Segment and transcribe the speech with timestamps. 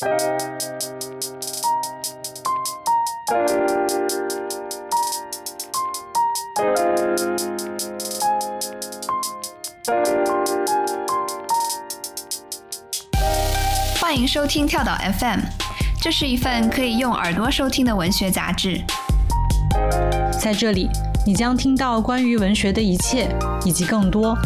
[0.00, 0.10] 欢
[14.16, 15.38] 迎收听跳岛 FM，
[16.00, 18.82] 这是一份可以用耳朵收听的文学杂志。
[20.40, 20.90] 在这里，
[21.24, 23.28] 你将听到关于文学的一切，
[23.64, 24.36] 以及更多。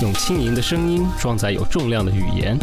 [0.00, 2.56] 用轻盈的声音装载有重量的语言，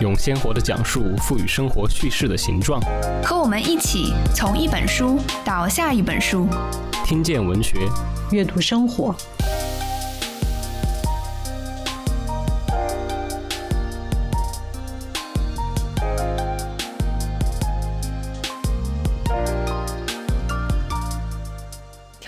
[0.00, 2.80] 用鲜活的讲述赋予生活叙事的形状。
[3.22, 6.48] 和我们一起从一本书到下一本书，
[7.04, 7.88] 听见文学，
[8.32, 9.14] 阅读生活。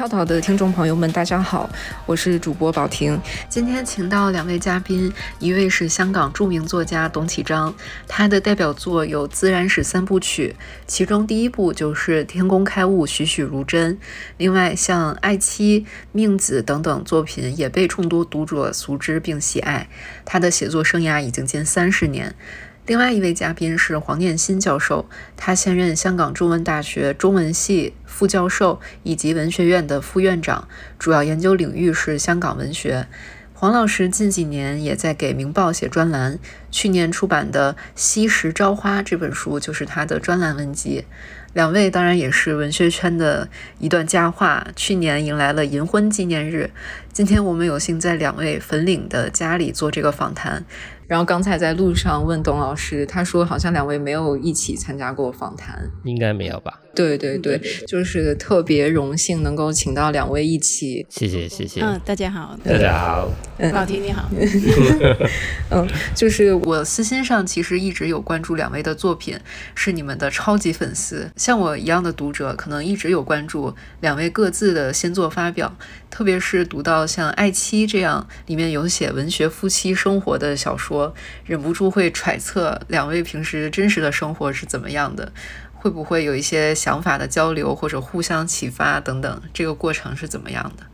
[0.02, 1.70] 跳岛的听众朋友们，大家好，
[2.06, 3.16] 我是主播宝婷。
[3.48, 7.72] 今天请到两位嘉宾，一位是香港著名作家董启章，
[8.08, 10.56] 他的代表作有《自然史三部曲》，
[10.88, 13.94] 其中第一部就是《天工开物，栩栩如真》。
[14.38, 19.88] 另外，像《爱妻》《命子》等等作品也被众多读者熟知并喜爱。
[20.24, 22.34] 他的写作生涯已经近三十年。
[22.84, 30.66] 另外一位嘉宾是黄念欣教授，他现任香港中文大学中文系副教授以及文学院的副院长，
[30.98, 33.06] 主要研究领域是香港文学。
[33.54, 36.40] 黄老师近几年也在给《明报》写专栏，
[36.72, 41.04] 去年出版的《西石朝花》这本书就是他的专栏文集。
[41.52, 46.70] 两位当然也是文学圈的一段佳话，去年迎来了银婚纪念日。
[47.12, 50.64] 今天我们有幸在两位粉岭的家里做这个访谈。
[51.12, 56.80] 然后刚才在路上问董老师，他说好像两位没有一起参加过访谈，应该没有吧？
[56.94, 61.06] 对对对，就是特别荣幸能够请到两位一起。
[61.08, 61.80] 谢谢谢谢。
[61.80, 62.58] 嗯，大家好。
[62.64, 63.30] 大家好。
[63.58, 64.28] 嗯，老婷你好。
[65.70, 69.38] 嗯，就是我私心上其实一直有关注两位的作品，
[69.74, 71.30] 是你们的超级粉丝。
[71.36, 75.74] 像我一样的读者，可能一直有关注两位各自的新作发表，
[76.10, 81.14] 特别是读到像《爱妻》这样里面有写文学夫妻生活的小说，
[81.46, 85.32] 忍不住会揣测两位平时真实的生活是怎么样的，
[85.82, 90.84] 会不会有一些想法的交流或者互相启发等等，这个过程是怎么样的？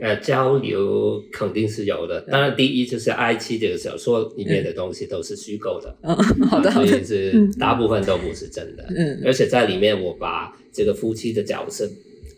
[0.00, 2.18] 呃，交流肯定是有的。
[2.22, 6.16] 当然，第一就是《爱妻》这个小说里面的东西都是虚构的，嗯，
[6.48, 8.82] 好的，所以是大部分都不是真的。
[8.96, 11.86] 嗯，而且在里面我把这个夫妻的角色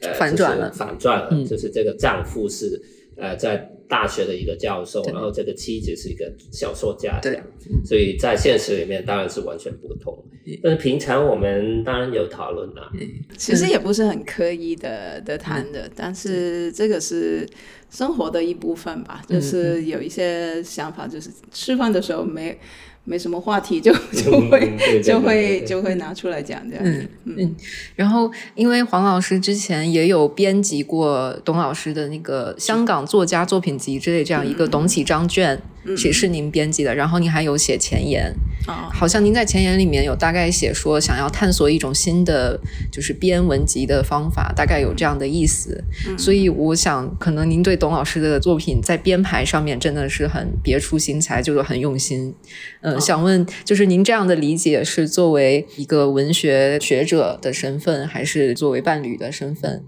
[0.01, 2.83] 呃反转了，反转了，就是这个丈夫是
[3.17, 7.45] 呃在大学的一个教授，然后这个妻子是一个小说家，这样。
[7.85, 10.17] 所以在现实里面当然是完全不同。
[10.63, 12.93] 但是平常我们当然有讨论啦，
[13.39, 17.49] 其实也不是很刻意的的谈的，但是这个是
[17.89, 22.59] 生活的一部分吧，就是有一些想法，就是吃饭的时候没
[23.05, 26.85] 没什么话题，就 就会就会就会拿出来讲这样。
[26.85, 27.57] 嗯嗯。
[27.95, 35.61] 然后，因为黄老师之前也有编辑过董老师的那个香港作家作品集之类这样一个董启章卷。
[35.97, 38.35] 是是您编辑的，然后您还有写前言，
[38.67, 42.59] 哦，好像您在前言里面有大概写说想要探索一种新的
[42.91, 45.83] 就是编文集的方法，大概有这样的意思。
[46.17, 52.35] 所以我想，可能您对董老师的作品在编排上面真的是很别出心裁，就是很用心。
[52.81, 59.83] 嗯，想问，就是您这样的理解是作为一个文学学者的身份，还是作为伴侣的身份？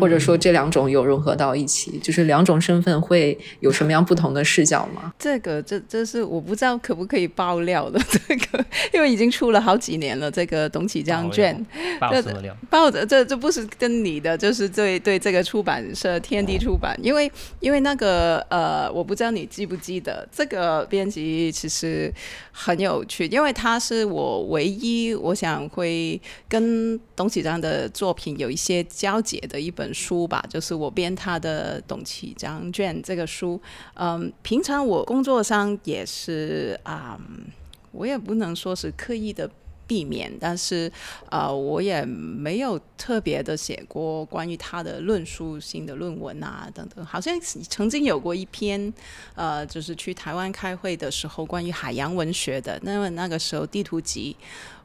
[0.00, 5.14] 或者说这两种有融合到一起，就是两种身份会有什么样不同的视角吗？
[5.18, 10.30] 这个这这是我不知道可不可以爆料的， 这个因为已经出了好几年了。
[10.30, 11.64] 这个董启章卷，
[11.98, 12.54] 爆什么料？
[12.68, 22.12] 爆的这这不是跟你的，就是对对这个出版社天地出版，因为因为那个呃，我不知道你记不记得，这个编辑其实
[22.52, 29.72] 很有趣，因为他是我唯一我想会跟董启章的作品有一些交集的一。
[29.78, 33.60] 本书吧，就是我编他的《董启章卷》这个书。
[33.94, 37.16] 嗯，平常我工作上也是啊，
[37.92, 39.48] 我也不能说是刻意的
[39.86, 40.90] 避免，但是
[41.30, 47.04] 呃，我也没有特别的写过关于他的论述性的论文啊等等。
[47.06, 48.92] 好像曾经有过一篇，
[49.36, 52.78] 呃，就是去台湾开会的时候，关于海洋文学的。
[52.82, 54.36] 那么那个时候地图集。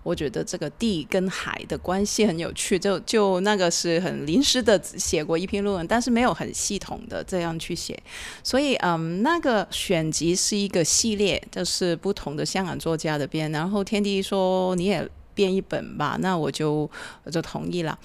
[0.03, 7.97] 我觉得这个地跟海的关系很有趣，就就那个是很临时的写过一篇论文，但是没有很系统的这样去写，
[8.43, 16.89] 所以嗯，那个选集是一个系列，就是不同的香港作家的编，然后天地说你也编一本吧，那我就
[17.23, 17.97] 我就同意了。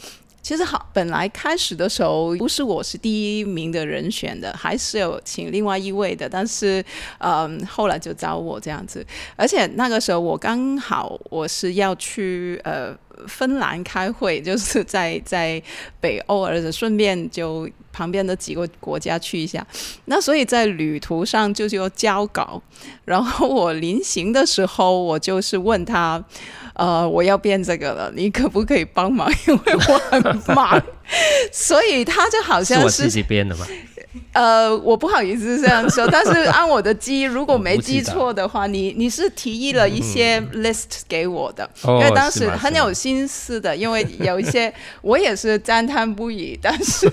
[0.48, 6.82] 其实好，本来开始的时候不是我是第一名的人选的，还是有请另外一位的，但是
[7.18, 9.06] 嗯，后来就找我这样子。
[9.36, 12.96] 而且那个时候我刚好我是要去呃
[13.26, 15.62] 芬兰开会，就是在在
[16.00, 19.66] 北欧，而且顺便就旁边的几个国家去一下。
[20.06, 22.62] 那所以在旅途上就是要交稿，
[23.04, 26.24] 然后我临行的时候，我就是问他。
[26.78, 29.28] 呃，我要编这个了，你可不可以帮忙？
[29.48, 30.80] 因为我很忙，
[31.52, 33.66] 所以他就好像是我自己编的吗？
[34.32, 44.72] 呃，我不好意思这样说，但是按我的记忆，如果没记错的话，你你是提议了一些 list 给我的，因为当时很有心思的，因为有一些
[45.02, 47.10] 我也是赞叹不已，但是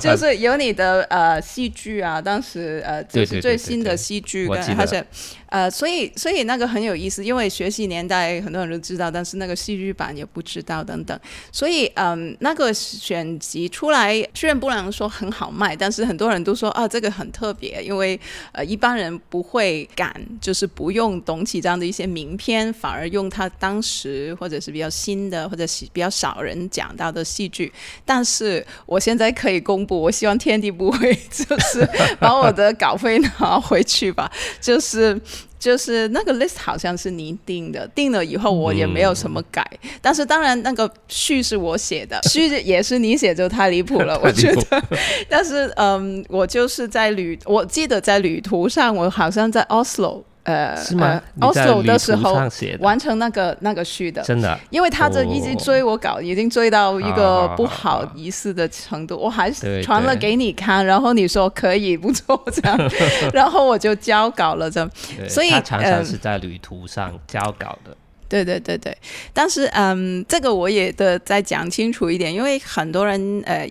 [0.00, 5.04] 就是有你的呃戏剧啊，当时呃就是最新的戏剧跟，而且。
[5.48, 11.18] 呃，所以所以那个很有意思，因为学习年代很多人都知道，但是那个戏剧版也不知道等等。
[11.52, 18.18] 所以嗯，那个选集出来，虽然不能说很好卖，但是很多人都说啊，这个很特别，因为
[18.52, 27.72] 呃一般人不会敢，就是不用董启章的一些名片，反而用他当时或者是比较新的或者是比较少人讲到的戏剧。
[28.04, 31.88] 但是我现在可以公布，我希望天地不会 就是
[32.18, 34.28] 把我的稿费拿回去吧，
[34.60, 35.20] 就是。
[35.58, 39.64] 就是那个 list 好像是你定的，定了以后我也没有什么改。
[40.00, 44.82] 但是当然那个序是我写的， 序也是你写，就太离谱了， 我觉得。
[45.28, 50.22] 但是嗯，我就是在旅，我记得在旅途上，我好像在 Oslo。
[50.46, 52.34] 呃，是吗？Oslo 的时候
[52.78, 59.50] 完成那个那个序的，真的，因为他这一直追我稿，已经追到一个不好意思的程度，我还
[59.82, 62.78] 传了给你看，然后你说可以不错这样，
[63.34, 64.88] 然后我就交稿了这，
[65.28, 67.96] 所以他常常是在旅途上交稿的，
[68.28, 68.96] 对对对对，
[69.32, 73.68] 但是嗯，这个我也的再讲清楚一点，因为很多人呃。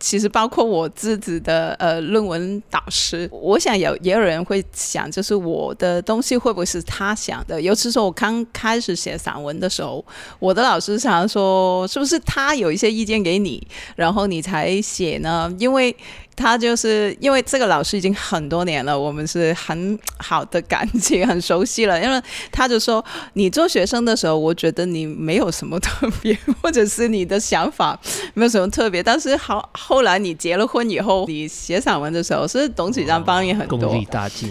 [0.00, 7.60] 其实包括我自己的呃论文导师，我想有也有人会想，就是我的东西会不会是他想的？
[7.60, 10.04] 尤其是我刚开始写散文的时候，
[10.38, 13.66] 我的老师常说，是不是他有一些意见给你，
[13.96, 15.54] 然后你才写呢？
[15.58, 15.94] 因为。
[16.38, 22.00] 他就是因为这个老师已经很多年了，我们是很好的感情，很熟悉了。
[22.00, 27.98] 因为他就说，你做学生的时候，我觉得你没有什么特别，或者是你的想法
[28.34, 29.02] 没有什么特别。
[29.02, 34.48] 但是好，后来你结了婚以后，你写散文的时候，是董启章帮你很多，功力大进。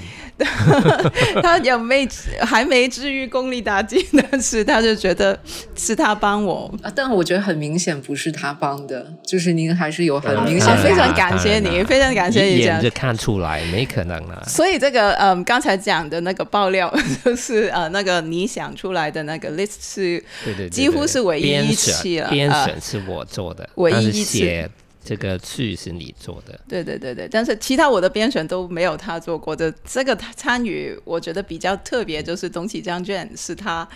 [1.41, 2.07] 他也没
[2.41, 5.39] 还没至于功力大进，但是他就觉得
[5.75, 6.71] 是他帮我。
[6.83, 10.77] 啊但我觉得很明显不是他帮的，就是您还是有很明显。
[10.77, 12.57] 非常感谢你，非常感谢你。
[12.57, 14.43] 一眼就看出来，没可能了。
[14.47, 16.93] 所以这个嗯，刚才讲的那个爆料，
[17.23, 22.29] 就是呃，那个你想出来的那个 list 是，对对，几乎是唯一一次了。
[22.29, 24.69] 编选是我做的，唯一一次。
[25.05, 29.73] 这个序是你做的，对对对对，但是其他我的编选都没有他做过的。
[29.85, 33.87] 这个参与，我觉得比较特别，就是东启将卷是他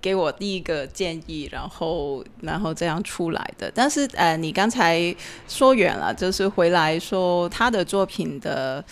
[0.00, 3.70] 给我第一个建议，然后然后这样出来的。
[3.74, 5.14] 但是呃，你刚才
[5.48, 8.84] 说远了，就是回来说他的作品的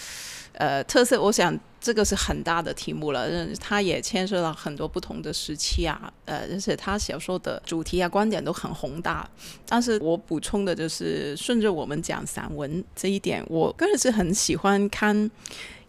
[0.53, 1.59] 呃特色，我想。
[1.85, 3.29] 这个是很大的题目了，
[3.61, 9.29] 它也牵涉到很多不同的时期啊，呃，而且他小说的主题啊、观点都很宏大。
[9.69, 15.31] 但是我补充的就是，顺着我们讲散文这一点，我个人是很喜欢看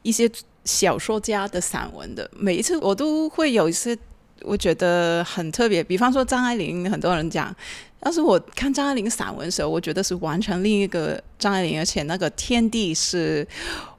[0.01, 0.29] 一些
[0.65, 2.29] 小说家的散文的。
[2.35, 3.97] 每一次我都会有一些
[4.45, 7.53] 我觉得很特别，比方说张爱玲，很多人讲。
[7.99, 13.47] 但是我看张爱玲散文的时候，我觉得是完全另一个张爱玲，而且那个天地是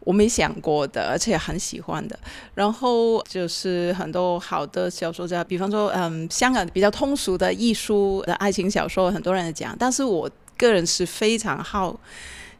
[0.01, 2.17] 我没想过的，而且很喜欢的。
[2.55, 9.75] 然后就是很多好的小说家，比方说，嗯，香港比较通俗的艺术的爱情小说，很多人讲。
[9.77, 11.99] 但是我个人是非常好，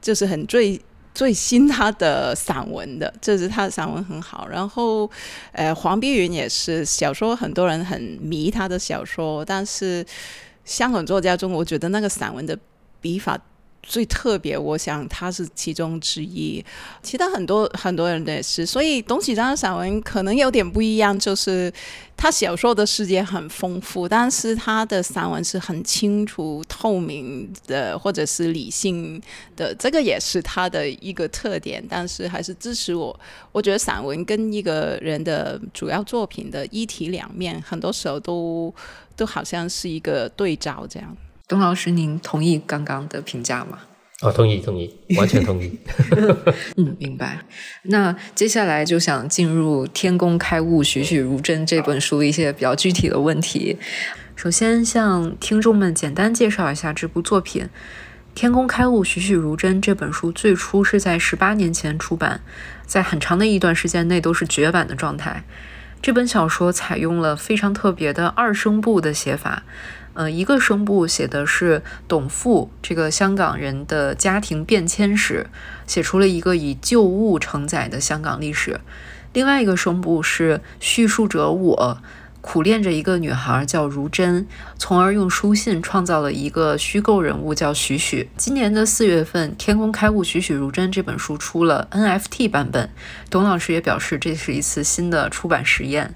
[0.03, 0.81] 就是很最
[1.17, 4.47] 最新他的散文的，这是他的散文很好。
[4.47, 5.11] 然后，
[5.53, 10.05] 呃，黄碧云也是小说，很多人很迷他的小说，但是。
[10.67, 12.59] 香港作家中，我觉得那个散文的
[13.01, 13.39] 笔法
[13.87, 16.63] 最特别，我想他是其中之一。
[17.03, 21.73] 其他很多很多人也是，所以董启章的散文可能有点不一样，就是
[22.17, 29.23] 他小说的世界很丰富，但是他的散文是很清楚、透明的，或者是理性
[29.55, 31.83] 的，这个也是他的一个特点。
[31.89, 33.19] 但是还是支持我，
[33.53, 38.75] 我觉得散文跟一个人的主要作品的一体两面，很多时候都。
[39.17, 41.17] 都好像是一个对照这样。
[41.49, 43.79] 董老师，您同意刚刚的评价吗？
[44.21, 45.79] 哦，同意，同意，完全同意。
[46.77, 47.39] 嗯，明白。
[47.83, 53.77] 那接下来就想进入《天工开物，栩栩如真》这本书一些比较具体的问题。
[54.35, 57.63] 首先向听众们简单介绍一下这部作品
[58.35, 62.41] 《天工开物，栩栩如真》这本书最初是在十八年前出版，
[62.87, 65.45] 在很长的一段时间内都是绝版的状态。
[66.03, 69.63] 这本小说采用了非常特别的二声部的写法。
[70.17, 75.47] 呃，一个声部写的是董父这个香港人的家庭变迁史，
[75.87, 78.81] 写出了一个以旧物承载的香港历史；
[79.35, 81.99] 另外一个声部是叙述者我
[82.41, 84.47] 苦恋着一个女孩叫如真，
[84.79, 88.31] 从而用书信创造了一个虚构人物叫许许。
[88.39, 92.89] 今年的四月份，《天工开物，栩栩如真》这本书出了 NFT 版本，
[93.29, 96.15] 董老师也表示这是一次新的出版实验。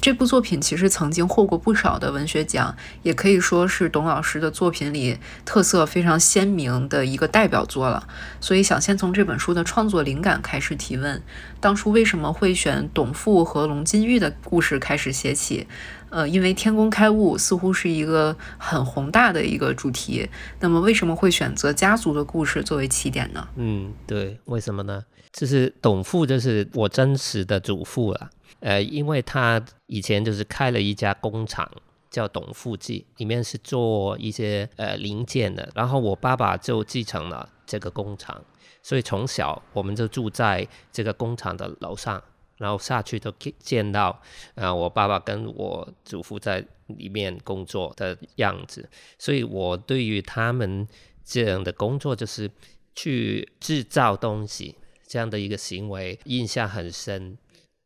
[0.00, 8.08] 这部作品其实曾经获过不少的文学奖，也可以说是董老师的作品里特色非常鲜明的一个代表作了。
[8.40, 11.22] 所以想先从这本书的创作灵感开始提问：
[11.60, 15.66] 当初为什么会选董父和龙金玉的故事开始写起？
[16.10, 20.28] 呃，因为天工开物似乎是一个很宏大的一个主题，
[20.60, 23.48] 那么为什么会选择家族的故事作为起点呢？
[23.56, 25.04] 嗯，对，为什么呢？
[25.32, 28.28] 就是董父就是我真实的祖父了。
[28.62, 31.68] 呃，因为他以前就是开了一家工厂，
[32.08, 35.68] 叫董富记，里面是做一些呃零件的。
[35.74, 38.40] 然后我爸爸就继承了这个工厂，
[38.80, 42.22] 所以从小我们就住在这个工厂的楼上，
[42.58, 44.22] 然后下去都见到
[44.54, 48.88] 啊我爸爸跟我祖父在里面工作的样子。
[49.18, 50.86] 所以我对于他们
[51.24, 52.48] 这样的工作，就是
[52.94, 57.36] 去制造东西这样的一个行为，印象很深。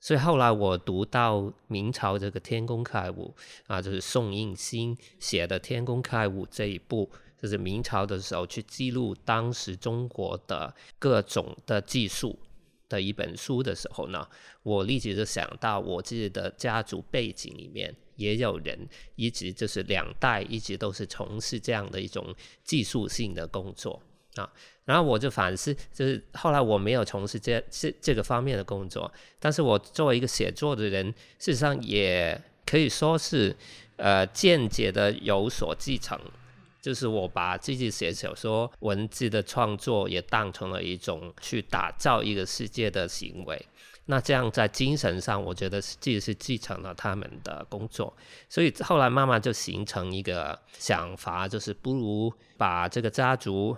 [0.07, 3.35] 所以后来我读到明朝这个《天工开物》
[3.67, 12.39] 啊，就是宋应星写的《天工开物》这一部，就是明朝的时候去记录当时中国的各种的技术
[12.89, 14.25] 的一本书的时候呢，
[14.63, 22.33] 我立即就想到我自己的家族背景里面也有人一直就是两代一直都是从事这样的一种
[22.63, 24.01] 技术性的工作。
[24.37, 24.51] 啊。
[24.85, 31.05] 然后我就反思，就是后来我没有从事这这这个方面的工作，但是我作为一个写作的人，
[31.41, 33.57] 事实上也可以说是，
[33.97, 36.17] 呃，间接的有所继承，
[36.81, 43.61] 就是我把自己写小说文字的创作也当成了一种去打造一个世界的行为。
[44.09, 48.17] 那这样在精神上，我觉得自己是继承了他们的工作，
[48.49, 53.77] 所以后来慢慢就形成一个想法，就是不如把这个家族。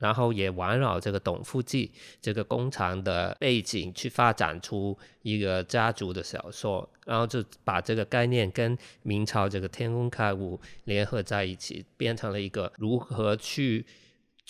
[0.00, 13.86] 然后也围绕这个董富记这个工厂的背景去发展出一个家族的小说，然后就把这个概念跟明朝这个天工开物联合在一起，变成了一个如何去。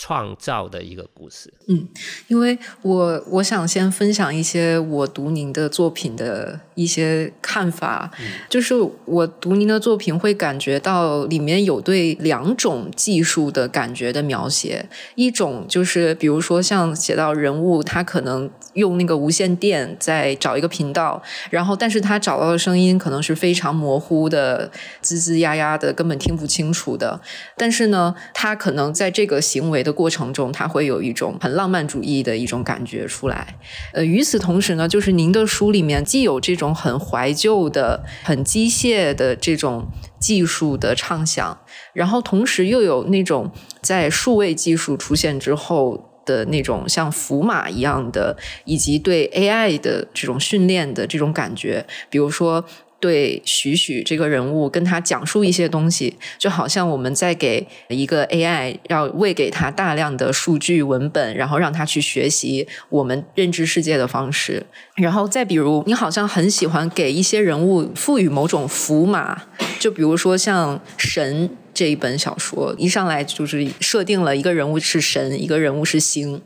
[0.02, 1.52] 创造的一个故事。
[1.68, 1.86] 嗯，
[2.26, 8.10] 因为我我想先分享一些我读您的作品的一些看法。
[8.48, 24.70] 就是我读您的作品会感觉到里面有对两种技术的感觉的描写，一种就是比如说像写到人物，他可能用那个无线电在找一个频道，然后但是他找到的声音可能是非常模糊的，
[25.02, 27.20] 吱吱呀呀的，根本听不清楚的。
[27.58, 33.58] 但是呢，他可能在这个行为的过程中，他会有一种很浪漫主义的一种感觉出来。
[33.92, 41.58] 呃，与此同时呢，就是您的书里面既有这种很怀旧的、很机械的这种技术的畅想，
[41.92, 52.64] 然后同时又有那种在数位技术出现之后的那种像福马一样的，以及对 AI 的这种训练的这种感觉，比如说。
[53.00, 64.64] 对许许这个人物，跟他讲述一些东西，就好像我们在给一个 AI 要喂给他大量的数据文本，然后让他去学习我们认知世界的方式。
[64.96, 69.44] 然后再比如，你好像很喜欢给一些人物赋予某种符码，
[69.78, 76.42] 就比如说像神这一本小说，一上来就是设定了一个人物是神，一个人物是星。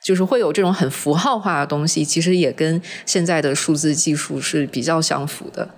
[0.00, 5.68] 就是会有这种很符号化的东西，其实也跟现在的数字技术是比较相符的。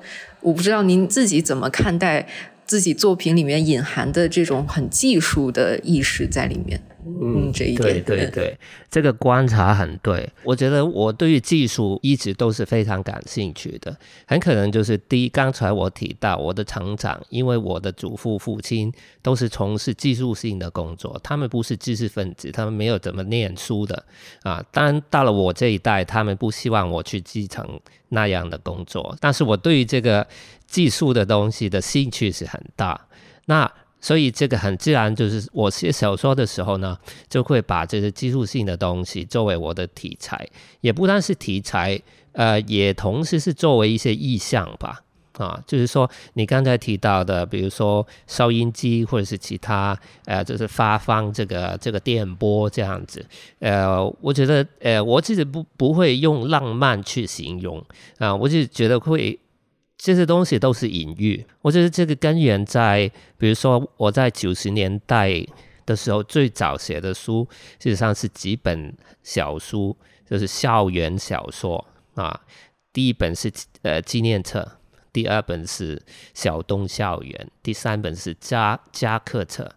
[0.41, 2.27] 我不知道您自己怎么看待
[2.65, 6.81] 自己作品里面隐含的这种很技术的意识在里面。
[7.05, 8.59] 嗯，这一点对对对，
[8.91, 10.29] 这个观察很对。
[10.45, 13.97] 我觉得我对于技术一直都是非常感兴趣的。
[14.27, 24.05] 很可能就是第一，刚才我提到我的成长，因为我的祖父、父亲都是从事技术性的工作，他们不是知识分子，他们没有怎么念书的
[24.43, 24.65] 啊。
[24.71, 27.81] 当然，到了我这一代，他们不希望我去继承
[28.11, 30.27] 那样的工作，但是我对于这个
[30.67, 33.09] 技术的东西的兴趣是很大。
[33.47, 33.69] 那
[34.03, 36.99] 所以这个很自然，就是我写小说的时候呢，
[37.31, 40.47] 就会把这些技术性的东西作为我的题材，
[40.83, 41.99] 也不单是题材，
[42.33, 45.01] 呃，也同时是作为一些意象吧。
[45.39, 53.25] 啊，就是说你刚才提到的，比如说收音机或者是其他，呃，就是发放这个这个电波这样子，
[53.59, 57.83] 呃，我觉得，呃，我自己不不会用浪漫去形容。
[58.19, 59.39] 啊，我就觉得会
[60.03, 61.47] 这些东西都是隐喻。
[61.61, 65.31] 我觉得这个根源在，比如说我在九十年代
[65.87, 68.93] 的时候最早写的书，事实上是几本
[69.23, 69.97] 小书，
[70.29, 72.41] 就是校园小说啊，
[72.93, 73.49] 第一本是
[73.83, 74.79] 呃纪念册。
[75.13, 76.03] 第二本是
[76.35, 79.73] 小东校园，第三本是加加课册，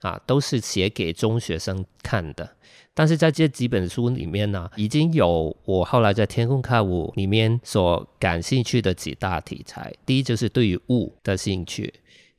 [0.00, 2.56] 啊，都是写给中学生看的。
[2.94, 9.92] 但是在这几本书里面呢，已经有我后来在天空开舞里面所感兴趣的几大题材。
[10.04, 11.92] 第一就是对于物的兴趣，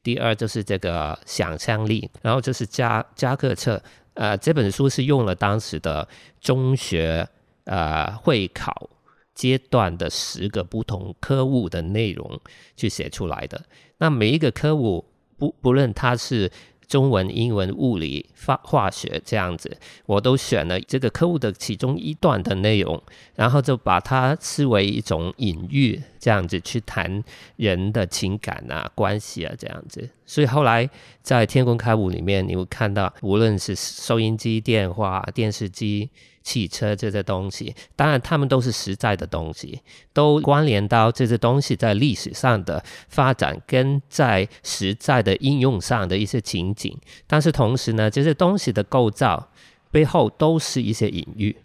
[0.03, 3.81] 第二就是这个想象力，然后就是加加课册。
[4.13, 6.07] 呃，这本书是用了当时的
[6.39, 7.27] 中学
[7.65, 8.89] 呃会考。
[9.33, 12.39] 阶段的十个不同科目的内容
[12.75, 13.63] 去写出来的。
[13.97, 15.03] 那每一个科目
[15.37, 16.51] 不不论它是
[16.91, 23.01] 中文、英文、物理、化化学这样子，我都选了这个科目的其中一段的内容，
[23.33, 27.23] 然后就把它视为一种隐喻，这样子去谈
[27.55, 30.09] 人的情感啊、关系啊这样子。
[30.25, 30.89] 所以后来
[31.21, 36.09] 在天工开物里面，你会看到，无论是收音机、电话、电视机。
[36.41, 39.81] 汽车这些东西，当然它们都是实在的东西，
[40.13, 46.97] 都关联到这些东西在历史上的发展跟在实在的应用上的一些情景。
[47.27, 49.51] 但是同时呢，这些东西的构造
[49.91, 51.55] 背后都是一些隐喻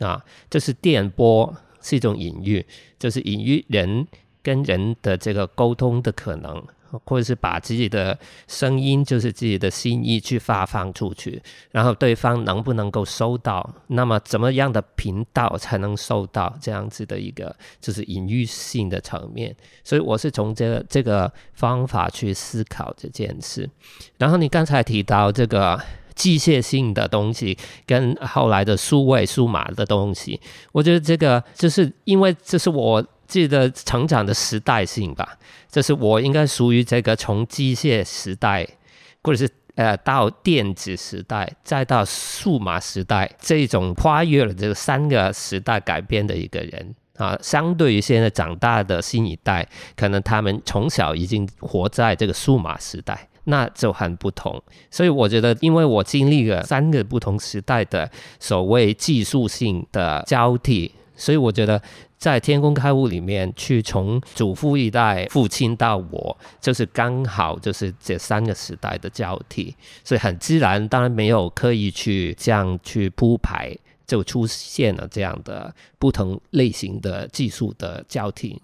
[0.00, 2.66] 啊，就是电波是一种隐喻，
[2.98, 4.06] 就是隐喻人
[4.42, 6.64] 跟人的这个沟通的可能。
[7.04, 13.68] 或者是把自己的声音，就是自己的心意去发放出去，然后对方能不能够收到？
[13.88, 19.54] 那么怎么样的频道才能收到这样子的一个就是隐喻性的层面？
[19.84, 23.68] 所以我是从这个这个方法去思考这件事。
[24.18, 25.80] 然后你刚才提到这个
[26.14, 30.40] 机械性的东西，跟后来的数位数码的东西，
[30.72, 33.04] 我觉得这个就是因为这是我。
[33.26, 35.36] 记得成长的时代性吧，
[35.68, 38.66] 就是我应该属于这个从机械时代，
[39.22, 47.38] 或者是呃到电子时代，再到数码时代这种跨越了这三个时代改变的一个人啊。
[47.42, 54.62] 相对于现在长大的新一代，可能他们从小已经活在这个数码时代，那就很不同。
[54.90, 61.82] 所以我觉得，因为我经历了三个不同时代的所谓技术性的交替，所以我觉得。
[62.18, 73.76] 在天工开物里面，去从祖父一代、父亲到我，就是刚好就是这三个时代的交替，所以很自然，当然没有刻意去这样去铺排，
[74.06, 78.60] 就出现了这样的不同类型的技术的交替。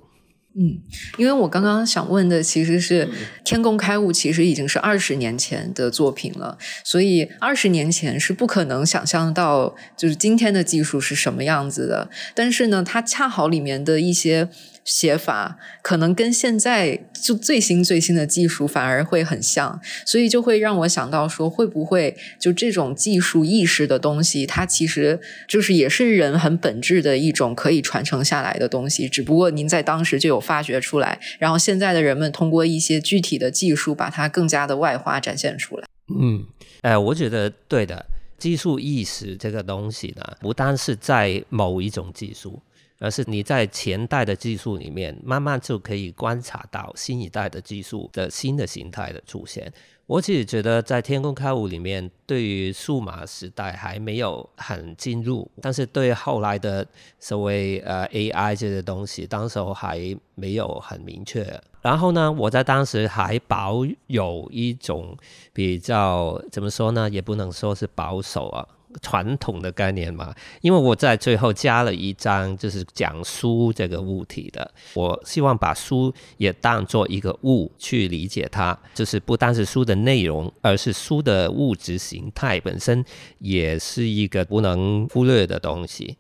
[0.55, 0.79] 嗯，
[1.17, 3.07] 因为我刚刚想问的其实是
[3.45, 12.11] 《天工开物》，其实已经是二十年前的作品了，所以二十年前是不可能想象到就是今天的技术是什么样子的。
[12.35, 14.49] 但是呢，它恰好里面的一些。
[14.85, 35.87] 写法可能跟现在就最新最新的技术反而会很像，所以就会让我想到说，会不会就这种技术意识的东西，它其实就是也是人很本质的一种可以传承下来的东西，只不过您在当时就有发掘出来，然后现在的人们通过一些具体的技术，把它更加的外化展现出来。
[36.19, 36.45] 嗯，
[36.81, 38.05] 哎，我觉得对的，
[38.37, 42.61] 技术意识这个东西呢，不单是在某一种技术。
[43.03, 49.71] 而是你在前代的技术里面，慢慢就可以观察到新一代的技术的新的形态的出现。
[50.07, 56.87] 我自己觉得在天空开物里面，对于数码时代还没有很进入，但是对后来的
[57.19, 61.45] 所谓呃 AI 这些东西，当时候还没有很明确。
[61.81, 65.17] 然后呢，我在当时还保有一种
[65.53, 68.69] 比较怎么说呢，也不能说是保守啊。
[69.01, 74.71] 传统的概念嘛，因为我在最后加了一章，就是讲书这个物体的。
[74.95, 83.05] 我希望把书也当做一个物去理解它，就是不单是书的内容，而是书的物质形态本身
[83.39, 86.17] 也是一个不能忽略的东西。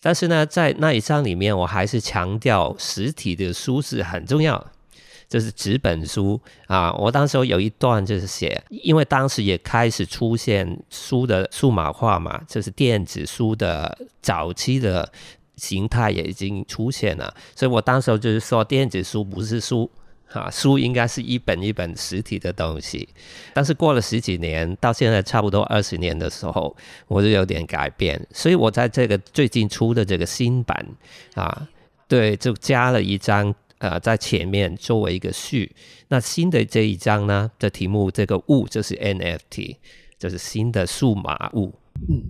[0.00, 4.64] 但是呢，在那一章里面，我还是强调实体的书是很重要。
[5.28, 15.06] 就是纸本书啊，我当时候有一段就是写，因为当时也开始出现书的数码化嘛，就是电子书的早期的
[15.56, 19.90] 形态也已经出现了，所以我当时候就是说，电子书不是书
[20.32, 23.06] 啊，书应该是一本一本实体的东西。
[23.52, 26.74] 但是过了十几年，到现在差不多二十年的时候，
[27.06, 30.86] 我就有点改变，所以我在这个最近出的这个新版
[31.34, 31.68] 啊，
[32.08, 33.54] 对，就加了一张。
[33.78, 35.74] 呃在前面作为一个序。
[36.08, 39.76] 那新的这一章呢的题目，这个物就是 NFT，
[40.18, 41.74] 就是新的数码物。
[42.08, 42.22] 嗯，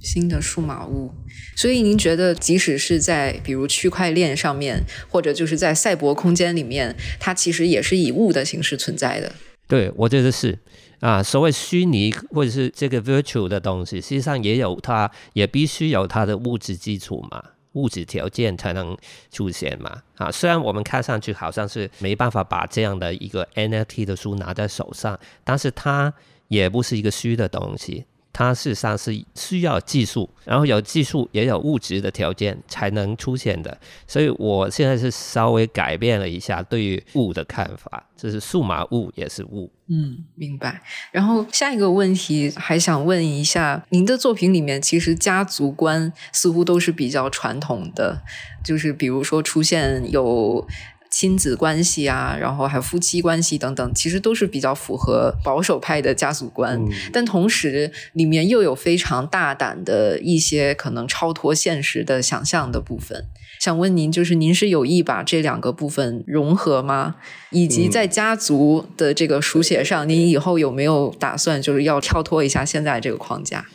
[0.00, 1.12] 新的数码物。
[1.56, 9.32] 所以您觉得，即使是在比如区块链上面，或者就是在赛博空间里面，它其实也是以物的形式存在的。
[9.66, 10.58] 对，我觉得是。
[11.00, 17.40] 啊，所谓虚拟或者是这个 virtual 的东西，实际上也有它，也必须有它的物质基础嘛，
[17.78, 18.96] 物质条件才能
[19.30, 20.02] 出现嘛。
[20.16, 26.12] 啊，虽然我们看上去好像是没办法把这样的一个 NFT 的书拿在手上，但是它
[26.48, 28.04] 也不是一个虚的东西。
[28.38, 33.76] 它事实上是需要技术，然后有技术也有物质的条件才能出现的。
[34.06, 39.68] 所以我现在是稍微改变了一下对于物的看法，就是数码物也是物。
[39.88, 40.80] 嗯，明白。
[41.10, 48.22] 然后下一个问题还想问一下，您的作品里面其实家族观似乎都是比较传统的，
[48.62, 50.64] 就是比如说出现有。
[51.10, 56.78] 亲子关系啊，然后还有夫妻关系等等，其实都是比较符合保守派的家族观。
[57.12, 63.24] 但同时，里面又有非常大胆的一些可能超脱现实的想象的部分。
[63.60, 67.16] 想问您，就是您是有意把这两个部分融合吗？
[67.50, 73.66] 以及在家族的这个书写上，您以后有没有打算就是要跳脱一下现在这个框架？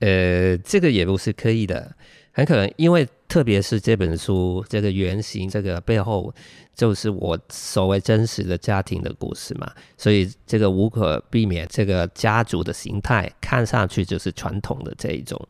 [0.00, 1.96] 呃，这个也不是刻意的，
[2.32, 3.06] 很可能因为。
[3.30, 6.34] 特别是这本书这个原型，这个背后
[6.74, 15.40] 就是我所谓真实的家庭的故事嘛，所以这个无可避免，这个家族的形态看上去就是传统的这一种。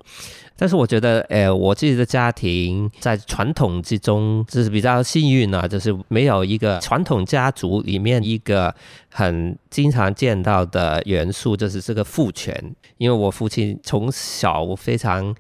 [0.57, 8.75] 但是我觉得，诶，我自己的家庭在传统之中就是比较幸运啊，就是没有一个传统家族里面一个
[9.09, 12.55] 很经常见到的元素，就是这个父权。
[12.99, 15.35] 因为我父亲从小非常。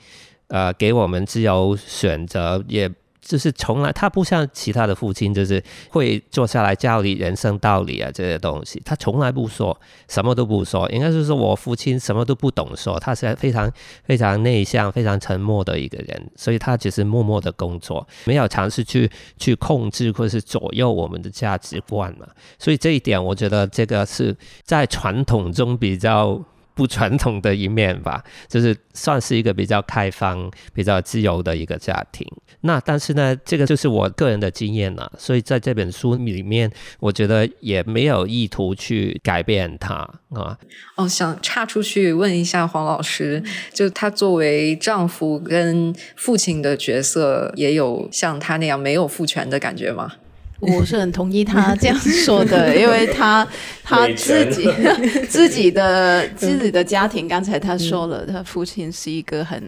[0.50, 10.90] 呃，给我们自由选择，也就是从来他不像其他的父亲，就是会坐下来教你人生道理啊这些东西，他从来不说，什么都不说。
[10.90, 13.70] 应该是说我父亲什么都不懂说，他是非常
[14.02, 19.08] 非常内向、非常沉默的一个人，所以他只是默默的工作，没有尝试去
[19.38, 22.26] 去控制或者是左右我们的价值观嘛。
[22.58, 26.42] 所以这一点，我觉得这个是在传统中比较。
[26.80, 32.26] 不传统的一面吧， 就是算是一个比较开放、比较自由的一个家庭。
[32.62, 39.94] 那但是呢，这个就是我个人的经验了，所以在这本书里面，我觉得也没有意图去改变它
[40.30, 40.56] 啊。
[40.96, 50.14] 哦，想岔出去问一下黄老师，就他作为丈夫跟父亲的角色，也有像他那样没有父权的感觉吗？
[50.60, 53.46] 我是很同意他这样说的， 因为他
[53.82, 54.70] 他自己
[55.28, 59.62] 自己的 自己的家庭，刚才他说了，他父亲是一个很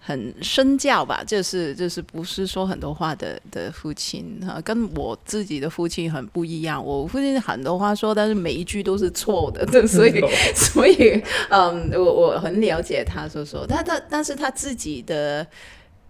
[0.00, 6.84] 很身教吧，就是就是不是说很多话的的父亲哈，跟我自己的父亲很不一样。
[6.84, 10.20] 我父亲很多话说，但是每一句都是错的，所以
[10.54, 15.46] 所以嗯，我我很了解他说说，他他但是他自己的。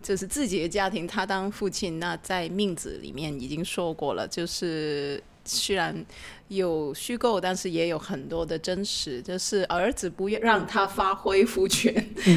[0.03, 6.05] 就是自己的家庭，他当父亲，那在命子里面已经说过了，就是虽然。
[6.57, 9.21] 有虚构，但是也有很多的真实。
[9.23, 11.95] 就是儿子不让他发挥父权，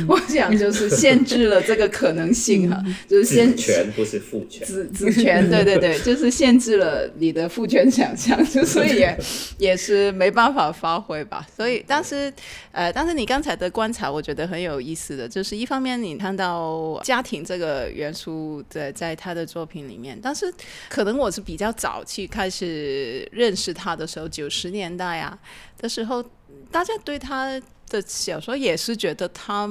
[0.07, 2.81] 我想就是限制了这个可能性哈。
[3.07, 9.19] 就是子权不是父权，子子权对对对， 就是限制了你的父权想象，所以也
[9.57, 11.45] 也是没办法发挥吧。
[11.55, 12.31] 所以，但是
[12.71, 20.51] 呃，但是你刚才的观察，我觉得很有意思的就是一方面你看到家庭这个元素在在他的作品里面，但是
[20.89, 24.04] 可能我是比较早期开始认识他的。
[24.05, 25.37] 时候九十年代啊
[25.77, 26.23] 的时候，
[26.71, 29.69] 大家对他的小说也是觉得他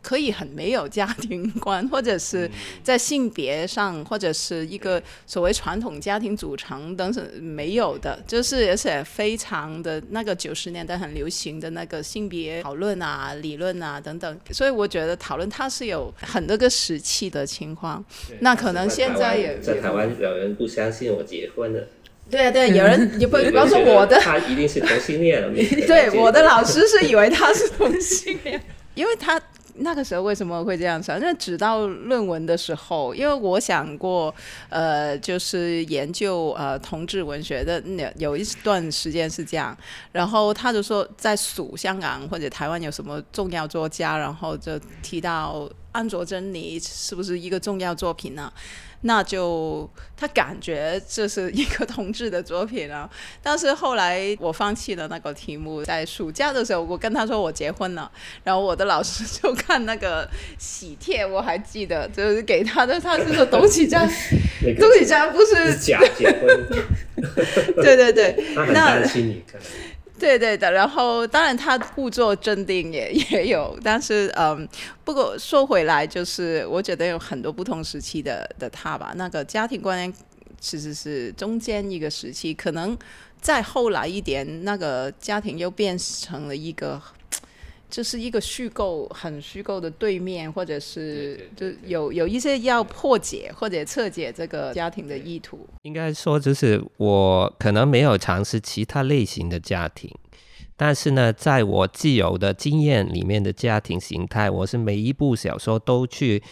[0.00, 2.50] 可以很没有家庭观，或者是
[2.82, 18.02] 在性别上，或者是一个所谓传统家庭组成等等没有的，就是而且非常的那个九十年代很流行的那个性别讨论啊、理论啊等等，所以我觉得讨论它是有很多个时期的情况。
[18.40, 21.86] 那可能现在也在台湾有人不相信我结婚了。
[22.30, 25.42] 对啊，对，有人也不， 比方说我的，他一定是同性恋。
[25.86, 28.62] 对，我的老师是以为他是同性恋，
[28.94, 29.40] 因为他
[29.82, 31.18] 那个时候为什么会这样想？
[31.18, 34.34] 因为指到论文的时候，因为我想过，
[34.68, 39.76] 呃，就是研究呃同志文学的那有一段时间是这样，
[40.12, 48.52] 然后他就说在数香港或者台湾有什么重要作家，然后就提到安卓珍妮是不是一个重要作品呢？
[49.02, 53.08] 那就他感觉这是一个同志的作品啊。
[53.42, 58.10] 但是后来我放弃了那个题目，在暑假的时候，我跟他说我结婚了，
[58.44, 64.06] 然后我的老师就看那个喜帖，我还记得，就是给他的，他是说董启章，
[64.78, 66.66] 董启章不是假结婚，
[67.76, 69.60] 对 对对， 他很担心你看。
[70.20, 74.68] 对对的，然后当然他故作镇定也也有，但是嗯，
[75.02, 80.14] 不过说回来，就是我觉得有很多不同时期的的他吧，那个家庭观念
[80.60, 82.96] 其实是中间一个时期，可能
[83.40, 87.00] 再后来一点，那个家庭又变成了一个。
[87.90, 95.68] 这是一个虚构，很虚构的对面，或者是就有有一些要破解或者测解这个家庭的意图。
[95.82, 100.10] 应该说，就是我可能没有尝试其他类型的家庭，
[100.76, 106.42] 但是呢，在我既有的经验里面的家庭形态，我是每一部小说都去，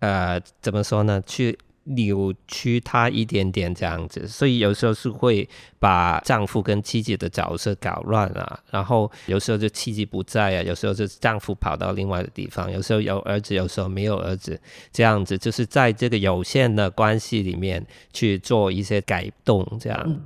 [0.00, 1.22] 呃，怎么说呢？
[1.26, 1.58] 去。
[1.84, 14.58] 扭曲他一点点这样子，所以有时候是会把丈夫跟妻子的角色搞乱啊，然后有时候就妻子不在啊，有时候就丈夫跑到另外的地方，有时候有儿子，有时候没有儿子，
[14.92, 20.22] 这样子就是在这个有限的关系里面去做一些改动，这样。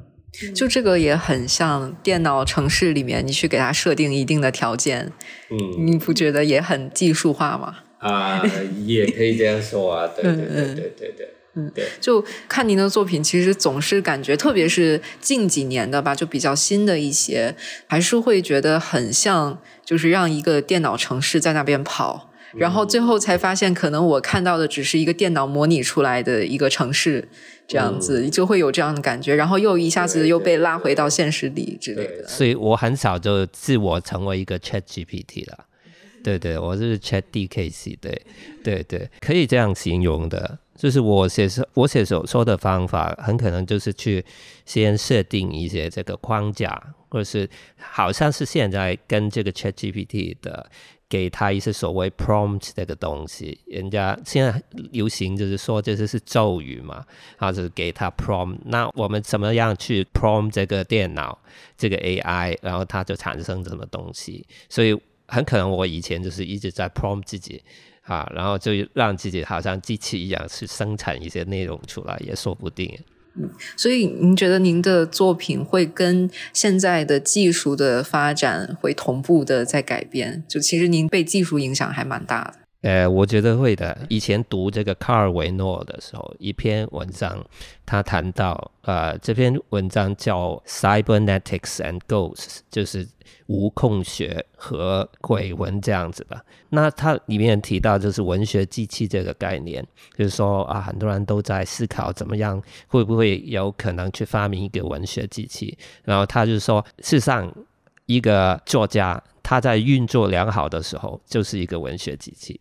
[0.54, 5.10] 就这个也很像电脑城市里面，你去给他设定一定的条件，
[5.50, 7.78] 嗯，你不觉得也很技术化吗？
[7.98, 8.40] 啊，
[8.84, 11.28] 也可以这样说啊，对对对对对对。
[11.58, 17.52] 嗯，对，就看您的作品，其实总是感觉，特别是近几年的吧，就比较新的一些，
[17.88, 27.28] 还是会觉得很像，就是让一个电脑城市在那边跑，然后最后才发现，可能我看到的只是一个电脑模拟出来的一个城市，
[27.66, 32.28] 这样子就会有这样的感觉，然后又一下子又被拉回到现实里之类的。
[32.28, 35.64] 所以我很少就自我成为一个 Chat GPT 了，
[36.22, 38.22] 对对，我是 Chat DKC，对
[38.62, 40.58] 对对，可以这样形容的。
[40.78, 44.24] 就是我写手我写手说的方法，很可能就是去
[44.64, 50.70] 先设定一些这个框架，或者是好像是现在跟这个 Chat GPT 的，
[51.08, 54.62] 给他一些所谓 prompt 这个东西，人家现在
[54.92, 57.04] 流行就是说这些是咒语嘛，
[57.38, 61.36] 然后就是给他 prompt，那我们怎么样去 prompt 这个电脑
[61.76, 64.46] 这个 AI，然后它就产生什么东西？
[64.68, 67.60] 所以很可能我以前就是一直在 prompt 自己。
[68.08, 72.98] 啊，然后就让自己好像机器一样去生产一些内容出来，也说不定。
[73.34, 80.42] 嗯，所以您觉得您的作品会跟现在的技术的发展会同步的在改变？
[80.48, 82.67] 就其实您被技术影响还蛮大的。
[82.82, 84.06] 呃，我觉得会的。
[84.08, 87.44] 以前读这个卡尔维诺的时候，一篇文章，
[87.84, 93.08] 他谈到，呃，这篇文章叫 Cybernetics and Ghosts，就是
[93.46, 96.40] 无控学和鬼文这样子吧。
[96.68, 99.84] 那它里面提到就是文学机器这个概念，
[100.16, 105.76] 就是说啊，很多人都在思考怎么样会不会有可能去发明一个文学机器。
[106.04, 107.52] 然后他就说，事实上，
[108.06, 112.60] 一个作家他在运作良好的时候，就是一个文学机器。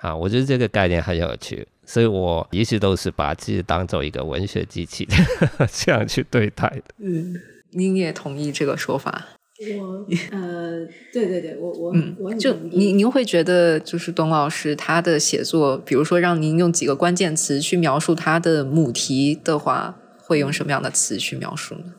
[0.00, 5.08] 啊，我觉得这个概念很有趣，所以我一直都是把自己当做一个文学机器
[5.72, 6.94] 这样去对待的。
[6.98, 7.34] 嗯，
[7.70, 9.26] 您也同意这个说法？
[9.58, 21.94] 我呃，对对对，我我我就您您会觉得就是董老师他的写作，比如说让您用几个关键词去描述他的母题的话，会用什么样的词去描述呢？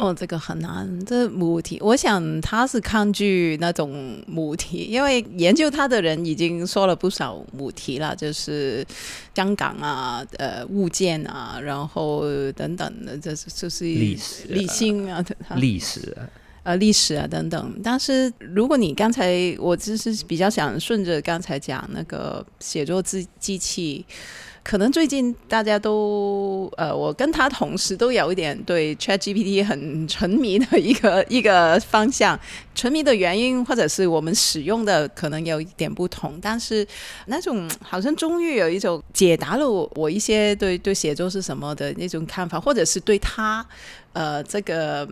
[0.00, 1.04] 哦，这个很难。
[1.04, 8.84] 这母题，我想他是抗拒那种母题，因为研究他的人已经说了不少母题了，就是
[9.34, 15.22] 香港啊、呃物件啊，然后等等的，这是就是历史、理性啊、
[15.56, 16.24] 历史啊、
[16.62, 17.80] 呃历史啊等等。
[17.84, 24.06] 但是如果你刚才，我只是比较想顺着刚才讲那个写作机机器。
[24.62, 32.38] 可能最近大家都呃，我跟他同时都有一点对 Chat GPT 很沉迷的一个 一个方向。
[32.74, 36.86] 沉迷的原因或者是我们使用的可能有一点不同，但是
[37.26, 43.66] 那种好像终于有一种解答了我我一些对对写作是什么的那种看法，或者是对他
[44.12, 45.08] 呃这个。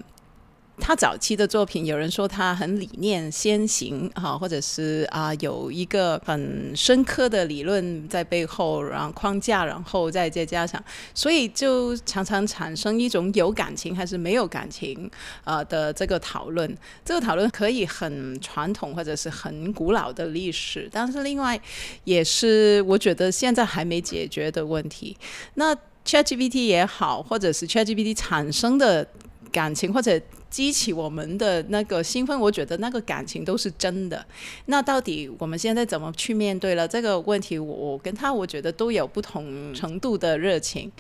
[0.80, 15.10] 他早期的作品，有人说他很理念先行哈，或者是啊有一个很深刻的理论在背后，然后框架，然后再再加上，所以就常常产生一种有感情还是没有感情
[15.44, 16.74] 啊的这个讨论。
[17.04, 21.60] 这个讨论可以很传统或者是很古老的历史，但是另外
[22.04, 25.16] 也是我觉得现在还没解决的问题。
[25.54, 29.06] 那 ChatGPT 也好，或者是 ChatGPT 产生的。
[29.50, 34.24] 感情或者激起我们的那个兴奋，我觉得那个感情都是真的。
[34.66, 37.58] 那到底我们现在怎么去面对了这个问题？
[37.58, 40.90] 我我跟他，我觉得都有不同程度的热情。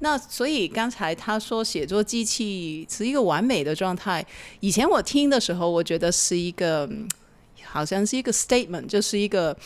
[0.00, 4.24] 那所以刚才他说写作机器是一个完美的状态，
[4.60, 6.88] 以前我听的时候，我觉得是一个
[7.64, 9.56] 好像是一个 statement，就是一个。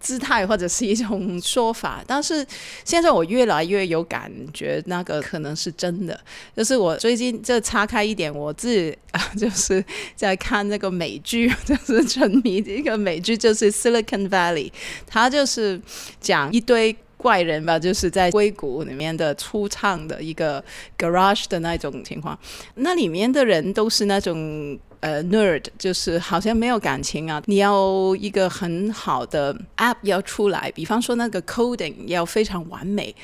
[0.00, 2.46] 姿态或者是一种说法，但是
[2.84, 6.18] 现在我越来越有感觉，那个可能是真的。
[6.56, 14.70] 就是我最近就岔开一点，我自己啊，就是在看那 个美剧，就是沉迷一个美剧，就是《Silicon Valley》，
[15.06, 15.80] 它就是
[16.20, 20.62] 讲一堆怪人吧，就是在硅谷里面的出唱的一个
[20.98, 22.38] garage 的那种情况，
[22.74, 24.78] 那里面的人都是那种。
[25.04, 27.42] 呃，nerd 就是好像没有感情啊。
[27.44, 33.14] 你要一个很好的 app 要出来，比方说那个 coding 要非常完美。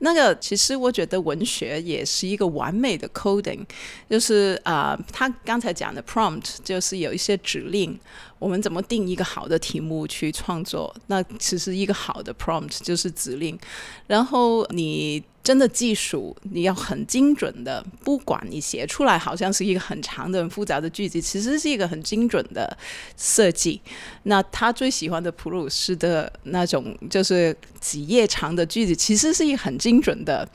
[0.00, 3.60] 那个其实我觉得文学也是一个完美的 coding，
[4.10, 7.96] 就是啊，他刚才讲的 prompt 就是有一些指令，
[8.38, 10.94] 我们怎么定一个好的题目去创作？
[11.06, 13.58] 那其实一个好的 prompt 就是指令，
[14.06, 15.22] 然后你。
[15.40, 22.76] 真的技术，你要很精准的，不管你写出来好像是一个很长的、很复杂的句子，其实是一个很精准的
[23.16, 23.80] 设计。
[24.24, 30.46] 那他最喜欢的普鲁士的那种，就是几页长的句子，其实是一个很精准的。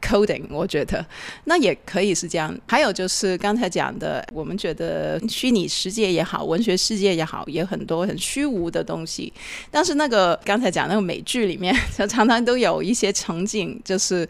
[0.00, 1.04] coding，我觉得
[1.44, 2.56] 那也可以是这样。
[2.66, 9.32] 还有就是刚才讲的，我们觉得虚拟世界也好，文学世界也好，也很多很虚无的东西。
[9.70, 11.74] 但是那个刚才讲那个美剧里面，
[12.08, 14.26] 常常都有一些场景，就是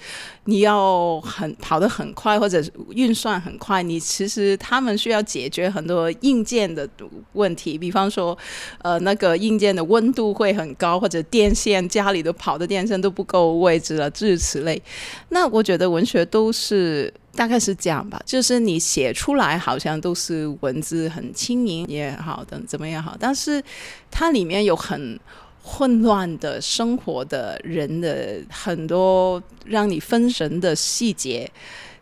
[0.47, 6.89] 你要很跑得很快，或者运算很快，你其实他们需要解决很多硬件的
[7.35, 8.37] 问题，比方说
[8.83, 14.83] 呃那个硬件的温度会很高，或者电线家里都跑的电线都不够位置了，诸如此类。
[15.29, 15.60] 那我。
[15.61, 23.63] 我觉得文学都是大概是这样吧，就是你写出来好像都是文字很轻盈也好的，怎么也好，但是
[24.11, 25.21] 它里面有很
[25.63, 31.51] 混乱的生活的人的很多让你分神的细节，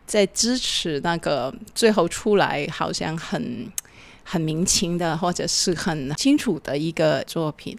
[0.06, 3.66] 在支持那个最后出来好像很
[4.22, 7.76] 很明清的或者是很清楚的一个作品，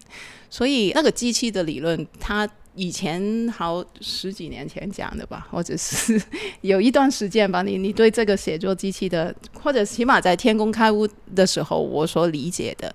[0.49, 2.45] 所以那个机器的理论它。
[2.75, 6.21] 以前好十几年前讲的吧，或者是
[6.61, 12.93] 有一段时间吧，你你对这个写作机器的，或者起码在天工开物的时候，我所理解的，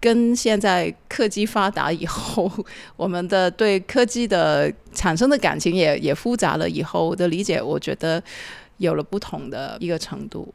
[0.00, 2.50] 跟现在科技发达以后，
[2.96, 8.22] 我们的对科技的产生的感情也也复杂了以后的理解，我觉得
[8.76, 10.52] 有了不同的一个程度。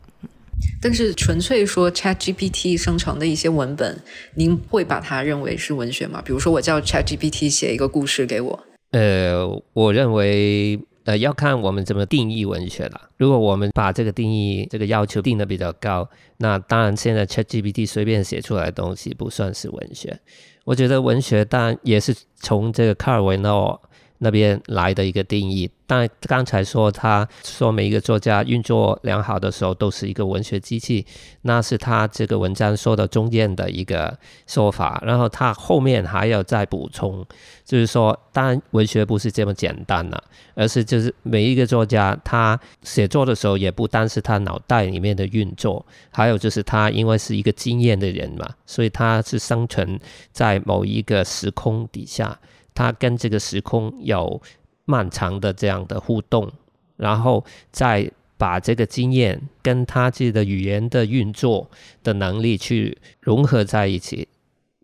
[0.81, 3.99] 但是纯粹说 Chat GPT 生成的一些文本，
[4.35, 6.21] 您会把它认为是文学吗？
[6.23, 8.59] 比如说我叫 Chat GPT 写一个故事给我。
[8.91, 13.09] 呃，我认为呃要看我们怎么定义文学了。
[13.17, 20.19] 如果我们把这个定义这个要求定的比较高，那当然现在 Chat GPT 随便写出来的东西不算是文学。
[20.63, 23.81] 我觉得文学当然也是从这个卡尔维诺。
[24.19, 31.05] 那边来的一个定义，但刚才说他说每一个作家运作良好的时候都是一个文学机器，
[31.43, 37.23] 那是他这个文章说的中间的一个说法，然后他后面还要再补充，
[37.63, 40.23] 就是说，当然文学不是这么简单的，
[40.55, 49.99] 而是就是每一个作家他写作的时候也不单是他脑袋里面的运作，还有就是他因为是一个经验的人嘛，所以他是生存
[50.31, 52.37] 在某一个时空底下。
[52.77, 54.39] 他跟这个时空有
[54.85, 56.51] 漫长的这样的互动，
[56.95, 61.71] 然后再把这个经验跟他自己的语言的运作
[62.03, 64.27] 的能力去融合在一起。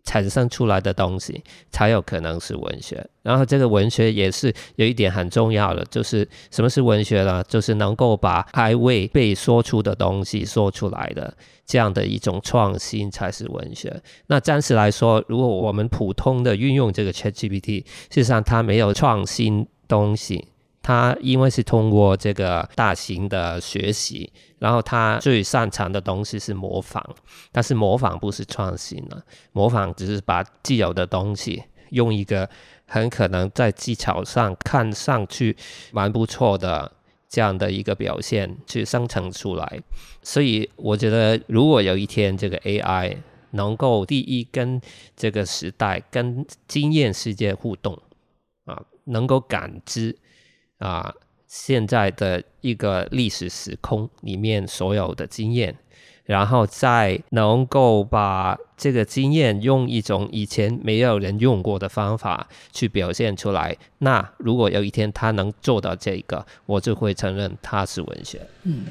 [0.04, 7.42] 产生出来的东西才有可能是文学，然后这个文学也是有一点很重要的，就是什么是文学呢？
[7.48, 11.34] 就是能够把还未被说出的东西说出来的
[11.66, 14.00] 这样的一种创新才是文学。
[14.26, 20.48] 那暂时来说，如果我们普通的运用这个 ChatGPT，事实上它没有创新东西。
[20.84, 27.02] 他因为是通过这个大型的学习，然后他最擅长的东西是模仿，
[27.50, 32.46] 但是模仿不是创新了，模仿只是把既有的东西用一个
[32.86, 35.56] 很可能在技巧上看上去
[35.90, 36.92] 蛮不错的
[37.30, 39.80] 这样的一个表现去生成出来。
[40.22, 43.16] 所以我觉得，如果有一天这个 AI
[43.52, 44.78] 能够第一跟
[45.16, 47.98] 这个时代、跟经验世界互动
[48.66, 50.14] 啊，能够感知。
[50.78, 51.14] 啊，
[51.46, 55.76] 现在的一个历史时空里面所有的经验。
[56.26, 63.76] 然后再能够把这个经验用一种以前没有人用过的方法去表现出来。
[63.98, 68.40] 那如果有一天他能做到这个，我就会承认他是文学。
[68.62, 68.84] 嗯，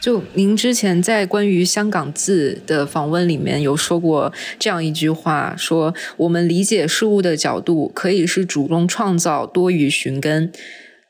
[0.00, 10.50] 就您之前在关于香港字的访问里面有说过这样一句话：说我们理解事物的角度可以是主动创造多于寻根，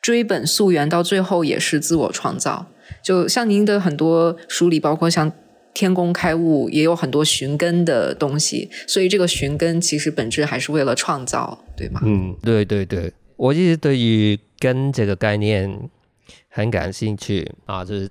[0.02, 2.66] 追本溯源，到最后也是自我创造。
[3.02, 5.32] 就像您的很多书里，包括像。
[5.74, 11.98] 天工开物也有很多寻根的东西，所以这个寻根其实本质还是为了创造，对吗？
[12.04, 15.88] 嗯，对对对，我一直对于根这个概念
[16.50, 18.06] 很感兴趣啊，就是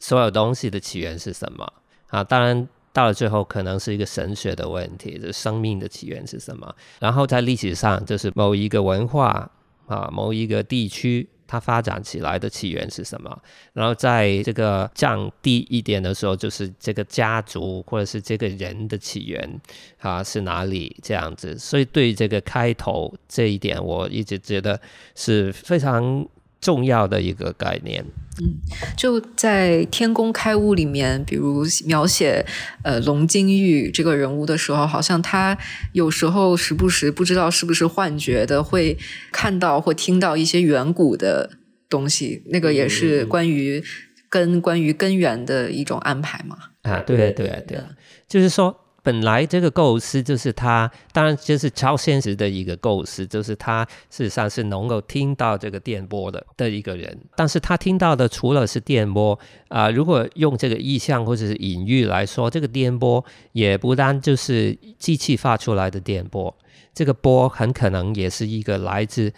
[0.00, 1.66] 所有东西的起源是什么
[2.08, 2.22] 啊？
[2.22, 6.74] 当然到了最后可能是一个神学的问题，就是生命的起源是什么？
[7.00, 9.50] 然后在历史上就是某一个文化
[9.86, 11.28] 啊，某一个地区。
[11.44, 13.42] 它发展起来的起源是什么？
[13.74, 19.60] 然后在这个降低一点的时候，就是这个家族或者是这个人的起源
[19.98, 21.58] 啊是哪里这样子？
[21.58, 24.80] 所以对这个开头这一点，我一直觉得
[25.14, 26.26] 是非常。
[26.62, 28.02] 重要的一个概念，
[28.40, 28.54] 嗯，
[28.96, 32.46] 就在《天工开物》里面，比如描写
[32.84, 35.58] 呃龙金玉这个人物的时候，好像他
[35.92, 38.96] 有时候时不时不知道是不是幻觉的，会
[39.32, 41.50] 看到或听到一些远古的
[41.90, 43.82] 东西，那个也是关于
[44.28, 46.56] 根、关于根源的一种安排嘛？
[46.82, 47.80] 啊，对对对，
[48.28, 48.78] 就是说。
[49.04, 57.18] 本来这个构思就是他，当然就是超现实的一个构思，就是他事实上是能够听到这个电波的的一个人。
[57.34, 59.36] 但是他听到的除了是电波
[59.66, 66.54] 啊，如果用这个意象或者是隐喻来说，这个电波也不单就是机器发出来的电波，
[66.94, 69.32] 这个波很可能也是一个来自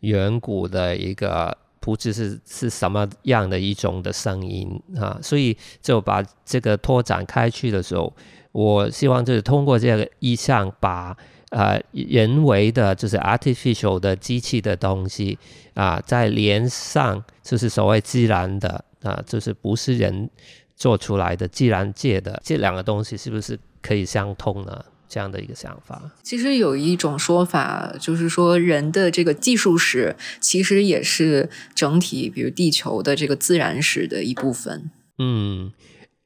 [0.00, 5.18] 远古的一个不知是是什么样的一种的声音啊。
[5.20, 8.10] 所以就把这个拓展开去的时候。
[8.52, 11.16] 我希望就是通过这个意象，把
[11.50, 15.38] 呃人为的，就是 artificial 的机器的东西
[15.74, 20.28] 啊，再连上就是所谓自然的啊，就是不是人
[20.74, 24.84] 做出来的自然界的这两个东西，是不是可以相通呢？
[25.08, 26.00] 这样的一个想法。
[26.22, 34.90] 其实有一种说法，就是说人的这个技术史其实也是整体，比如地球的这个自然史的一部分。
[35.18, 35.72] 嗯，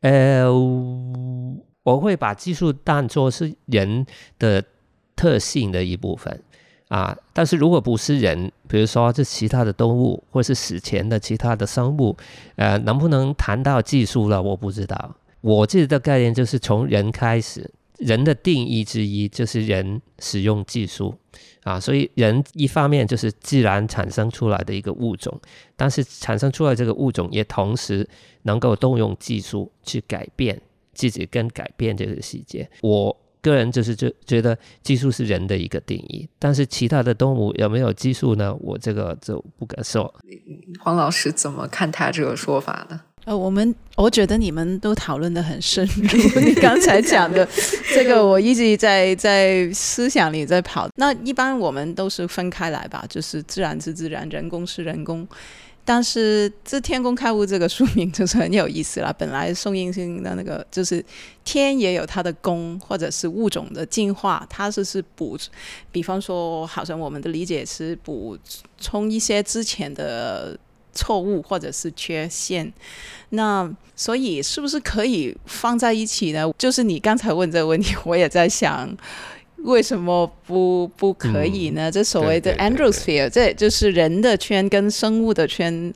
[0.03, 0.51] 呃。
[1.85, 4.05] 我会把技术当作是人
[4.39, 4.65] 的
[5.15, 6.43] 特性的一部分
[6.89, 12.17] 啊，但是如果不是人，比如说这其他的动物或是史前的其他的生物，
[12.57, 14.43] 呃，能不能谈到技术了？
[14.43, 15.17] 我不知道。
[15.41, 21.15] 我自己的概念就是从人开始，人的定义之一就是人使用技术
[21.65, 25.39] 啊，所以人一方面就是自然产生出来的一个物种，
[25.77, 28.09] 但是产生出来这个物种也同时
[28.43, 30.61] 能够动用技术去改变。
[30.95, 38.55] 自己跟改变这个细节，我个人就是就觉得技术是人的一个定义，但是其他的动物有没有技术呢？
[38.61, 40.13] 我这个就不敢说。
[40.81, 43.01] 黄老师怎么看他这个说法呢？
[43.27, 47.47] 呃，我们我觉得你们都讨论的很深入，你刚才讲的
[47.95, 50.89] 这个我一直在在思想里在跑。
[50.97, 55.27] 那一般我们都是分开来吧，就是自然是自然，人工是人工。
[55.85, 59.13] 但是这“天工开物”这个书名就是很有意思了。
[59.19, 61.05] 本来宋应星的那个就是
[61.45, 65.39] 天也有它的功，或者是物种的进化，它是是补，
[65.93, 68.39] 比方说，好像我们的理解是补
[68.81, 70.59] 充一些之前的
[70.95, 72.73] 错误或者是缺陷。
[73.31, 76.51] 那所以是不是可以放在一起呢？
[76.57, 78.97] 就是你刚才问这个问题，我也在想。
[79.65, 81.91] 为什么不不可以呢？
[81.91, 85.93] 这所谓的 Androsphere，这就是人的圈跟生物的圈。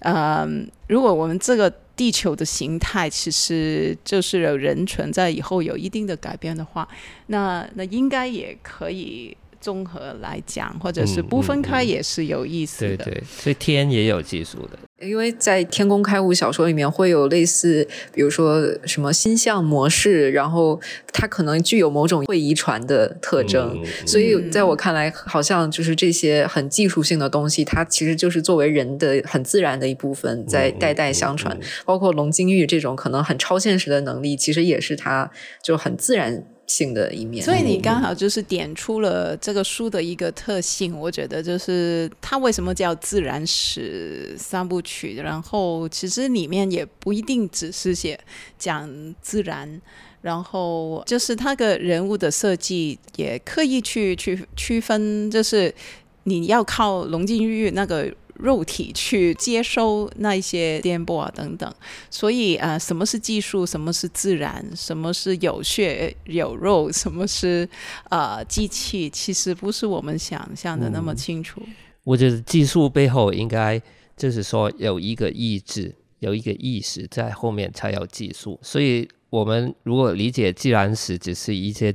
[0.00, 6.88] 嗯，如果我们这个地球的形态其实就是有人存在以后有一定的改变的话，
[7.26, 9.36] 那那应该也可以。
[9.60, 12.96] 综合来讲，或者是不分开也是有意思的。
[12.96, 14.78] 对对，所以天也有技术的。
[15.06, 20.78] 因为在《天工开物》小说里面会有类似，比如说什么星象模式，然后
[21.10, 23.82] 它可能具有某种会遗传的特征。
[24.06, 31.58] 所以在我看来，好像就是这些很技术性的东西，它其实就是作为人的很自然的一部分，在代代相传。
[31.86, 35.30] 包括龙金玉这种可能很超现实的能力，其实也是它
[35.62, 36.44] 就很自然。
[36.70, 40.96] 性的一面，所以你刚好就是点出了这个书的一个特性。
[40.96, 48.18] 我觉得就是它为什么叫自然史三部曲，然后其实里面也不一定只是写
[48.56, 48.88] 讲
[49.20, 49.80] 自然，
[50.22, 55.74] 然后就是他的人物的设计也刻意去去区分，就是
[56.22, 58.14] 你要靠龙金玉那个。
[58.42, 61.72] 肉体去接收那一些颠簸啊等等。
[62.10, 63.64] 所以啊，什么是技术？
[63.64, 64.64] 什么是自然？
[64.74, 66.90] 什么是有血有肉？
[66.92, 67.68] 什么是
[68.10, 69.08] 呃机器？
[69.10, 71.62] 其实不是我们想象的那么清楚。
[72.04, 73.80] 我觉得技术背后应该
[74.16, 78.58] 就是说有一个意志，有一个意识在后面才有技术。
[78.62, 81.94] 所以，我们如果理解自然史只是一些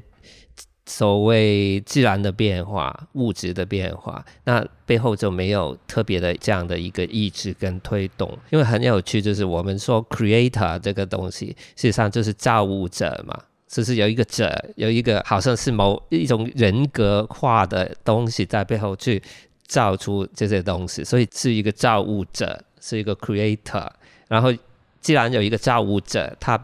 [0.85, 8.29] 所谓自然的变化、物质的变化，那背后就没有特别的这样的一个意志跟推动。
[8.49, 19.21] 因为很有趣，就是我们说 creator 这个东西，事实上就是造物者嘛，就是有一个者，有一个好像是某一种人格化的东西在背后去。
[19.67, 23.89] 造出这些东西，所以是一个造物者，是一个 creator。
[24.27, 24.53] 然后，
[25.01, 26.55] 既然有一个造物者，他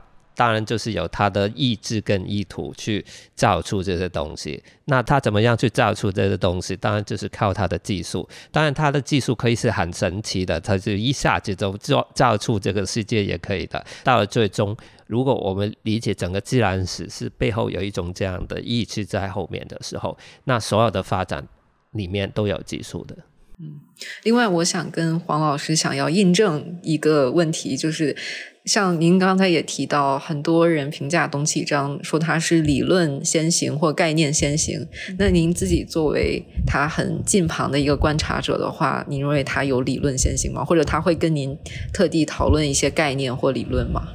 [0.41, 4.63] 当然就是有他的意志跟意图去造出这些东西。
[4.85, 6.75] 那他怎么样去造出这些东西？
[6.75, 8.27] 当然就是靠他的技术。
[8.51, 13.85] 当然，他的技术可以是很神奇的，他就一下子就造造出这个世界也可以的。
[14.03, 14.75] 到了最终，
[15.05, 21.47] 如果我们理解整个自然史是背后有一种这样的意志在后面的时候，那所有的发展。
[21.91, 23.17] 里面都有技术的。
[23.61, 23.79] 嗯，
[24.23, 28.15] 另外，我想跟黄老师想要印证一个问题，就是
[28.65, 34.87] 像您刚才也提到，很多人评价董启章说他是理论先行或概念先行。
[35.19, 40.65] 那您自己作为他很近旁的一个观察者的话，您认为他有理论先行吗？
[40.65, 41.55] 或者他会跟您
[41.93, 44.07] 特地讨论一些概念或理论吗？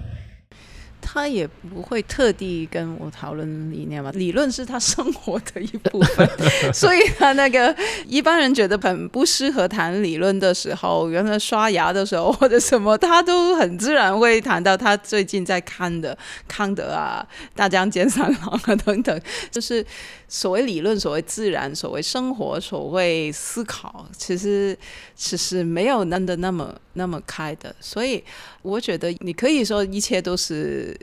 [1.17, 6.29] 他也不会特地跟我讨论理念嘛，理论是他生活的一部分，
[6.73, 7.75] 所以他那个
[8.07, 19.85] 一般人觉得很不适合谈理论的时候，原来刷牙的时候或者什么，他都很自然会谈到他最近在看的康德啊、大江健三郎啊等等，就是
[20.29, 24.77] 所谓理论、所谓自然、所谓生活、所谓思考，其实
[25.15, 28.23] 其实没有那的那么那么开的，所以
[28.63, 30.97] 我觉得你可以说一切都是。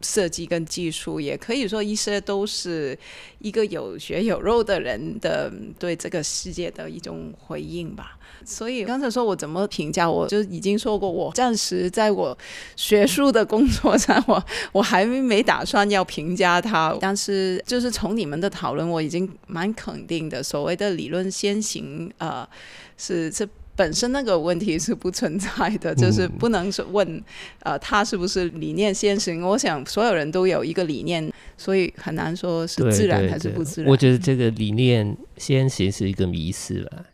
[0.00, 2.98] 设计跟技术，也可以说一些都是
[3.38, 8.16] 一个有血有肉的人的对这个世界的一种回应吧。
[8.44, 12.36] 所以刚才说我怎么评价，我就已经说过，我暂时在我
[12.74, 14.42] 学术的工作上，我
[14.72, 16.96] 我还没打算要评价他。
[17.00, 20.42] 但是就是从你们的讨论，我已经蛮肯定的。
[20.42, 22.48] 所谓的理论先行，呃，
[22.96, 23.46] 是这。
[23.80, 27.24] 本身那个问题是不存在的，就是不能是问，
[27.60, 29.40] 呃，他是不是理念先行？
[29.40, 33.90] 我想所有人都有一个理念，所以很难说是自然还是不自然。
[33.90, 37.06] 我觉得这个理念先行是一个迷失了，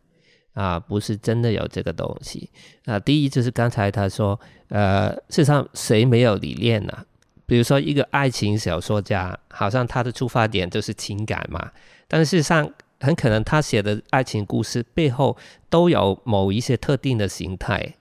[0.55, 2.51] 啊，不是真的有这个东西。
[2.85, 4.37] 啊，第一就是刚才他说，
[4.71, 6.93] 呃，事实上谁没有理念呢？
[7.47, 11.71] 比如说一个爱情小说家，好像他的出发点就是情感嘛，
[12.09, 12.69] 但是事实上。
[13.01, 15.37] 很可能他写的爱情故事背后
[15.69, 17.95] 都有某一些特定的形态。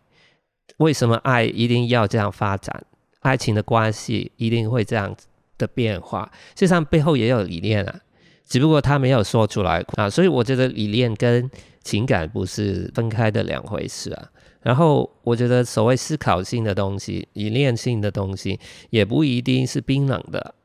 [0.77, 2.85] 为什么爱一定要这样发展？
[3.21, 5.15] 爱情的关系一定会这样
[5.57, 6.29] 的变化？
[6.55, 8.01] 事实上背后也有理念啊，
[8.45, 10.09] 只不过他没有说出来啊。
[10.09, 11.49] 所以我觉得理念跟
[11.83, 14.29] 情感不是分开的两回事啊。
[14.61, 20.55] 然后我觉得所谓思考性的东西、理念性的东西，也不一定是冰冷的。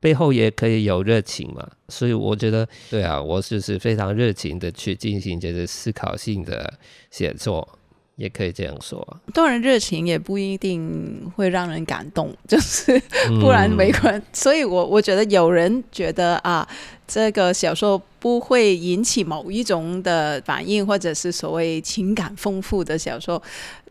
[0.00, 6.72] 背后也可以有热情嘛，所以我觉得，对啊，我就是非常热情的去进行这个思考性的
[7.10, 7.66] 写作，
[8.14, 9.04] 也可以这样说。
[9.34, 13.00] 当然，热情也不一定会让人感动， 就是
[13.40, 14.22] 不然没关。
[14.32, 16.66] 所以我我觉得有人觉得啊，
[17.06, 23.42] 这个小说不会引起某一种的反应，或者是所谓情感丰富的小说。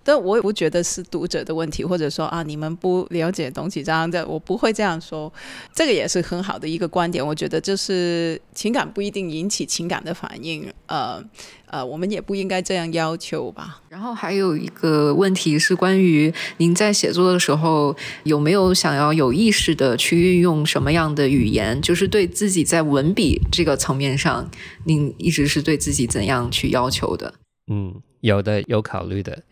[0.08, 5.32] 但我也不觉得是读者的问题，或者说啊，你们不了解东西这样的，我不会这样说。
[5.74, 7.26] 这个也是很好的一个观点。
[7.26, 11.22] 我觉得就是情感不一定引起情感的反应，呃
[11.66, 13.82] 呃，我们也不应该这样要求吧。
[13.90, 17.94] 然后还有一个问题是关于您在写作的时候
[18.24, 24.50] 有没有想要有意识的去运用什么样的语言，就是对自己在文笔这个层面上，
[24.86, 27.34] 您一直是对自己怎样去要求的？
[27.70, 29.44] 嗯，有的，有考虑的。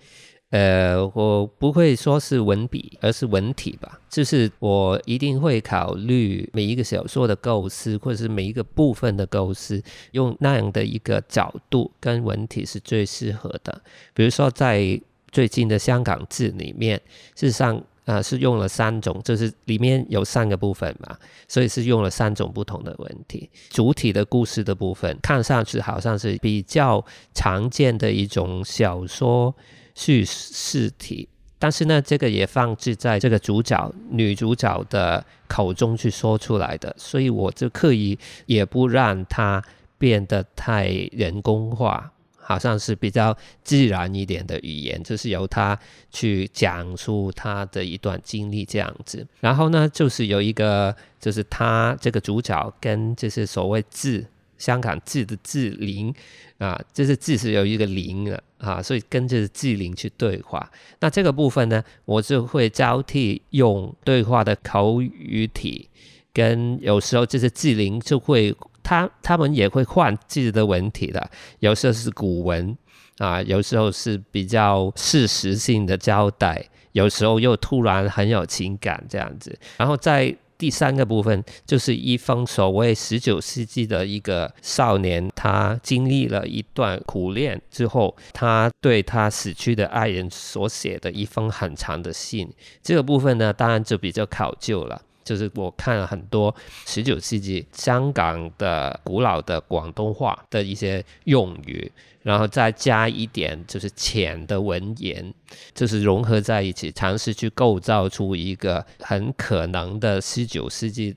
[0.56, 4.00] 呃，我不会说是文笔，而是文体吧。
[4.10, 13.82] 就是我一定会考虑每一个小说的构思，或者是每一个部分的构思，用那样的一个角度跟文体是最适合的。
[14.14, 14.98] 比如说，在
[15.30, 16.96] 最近的香港字里面，
[17.36, 21.18] 事实上啊是用了三种，就是里面有三个部分嘛，
[21.50, 23.50] 所以是用了三种不同的文体。
[23.72, 27.04] 主体的故事的部分，看上去好像是比较
[27.34, 29.54] 常见的一种小说。
[29.96, 31.28] 叙事体，
[31.58, 39.64] 但是呢，这个也放置在这个主角女主角的口中去说出来的，所以我就刻意也不让它
[39.98, 45.80] 变得太人工化好像是比较自然一点的语言，就是由他
[46.12, 49.26] 去讲述他的一段经历这样子。
[49.40, 54.24] 然后呢，就是有一个，就是他这个主角跟就是所谓字，
[54.58, 56.14] 香港字的字灵
[56.58, 60.72] 啊，就是字是有一个灵的啊，所以跟着字灵去对话。
[61.00, 65.90] 那这个部分呢，我就会交替用对话的口语体，
[66.34, 68.56] 跟有时候就是字灵就会。
[68.88, 72.78] 他他们也会换自己的文体的，有时候是古文
[73.18, 79.58] 啊，有时候是比较事实性的交代，有时候又突然很有情感这样子。
[79.78, 92.52] 然后在第三个部分，就是一封所谓十九世纪的一个少年，他经历了一段苦恋之后，他对他死去的爱人所写的一封很长的信。
[92.82, 95.00] 这个部分呢，当然就比较考究了。
[95.26, 96.56] 就是我看了很多
[96.86, 105.34] 十九世纪香港的古老的广东话的一些用语，然后再加一点就是浅的文言，
[105.74, 111.16] 就是融合在一起，尝试去构造出一个很可能的十九世纪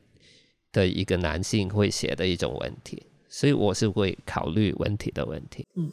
[0.73, 5.67] 的一个男性会写的一种文体，所以我是会考虑文体的问题。
[5.77, 5.93] 嗯。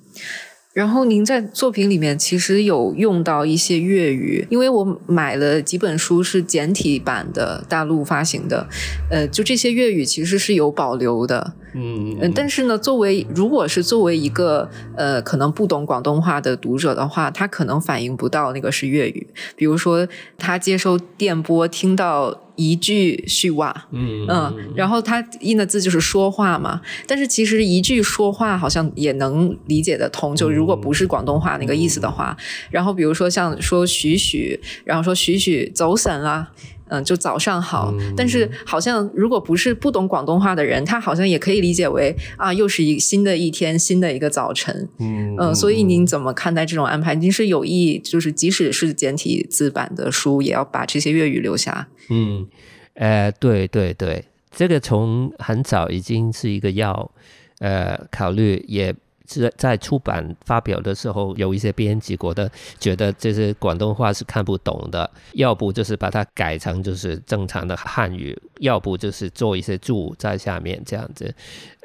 [0.75, 8.67] 然后您在作品里面其实有用到一些粤语，因为我买了几本书是简体版的，大陆发行的，
[9.09, 11.53] 呃，就这些粤语其实是有保留的。
[11.73, 19.25] 嗯嗯，但是呢，作为如果是作为一个呃可能不懂广东话的读者的话，他可能反应不到那个是粤语。
[19.55, 20.05] 比如说，
[20.37, 26.81] 他接收电波听到一句叙话，嗯嗯，然后它印的字就是说话嘛。
[27.05, 32.35] 但是其实一句说话好像也能理解得通，就如果不是广东话那个意思的话。
[32.69, 36.51] 然后比如说像说许许，然后说许许走神啦。
[36.87, 44.87] 嗯，就早上好，但是好像如果不是不懂广东话的人，他好像也可以理解为啊，又是一新的一天，新的一个早晨。
[44.99, 47.15] 嗯，所以您怎么看待这种安排？
[47.15, 51.87] 您是有意，就是即使是简体字版的书，也要把这些粤语留下？
[52.09, 52.47] 嗯，
[52.93, 57.11] 呃，对对对，这个从很早已经是一个要
[57.59, 58.95] 呃考虑也。
[59.25, 71.33] 在在出版发表的时候，有一些编辑觉得觉得这些广东话是看不懂的，要不就是把它改成就是正常的汉语，要不就是做一些注在下面这样子。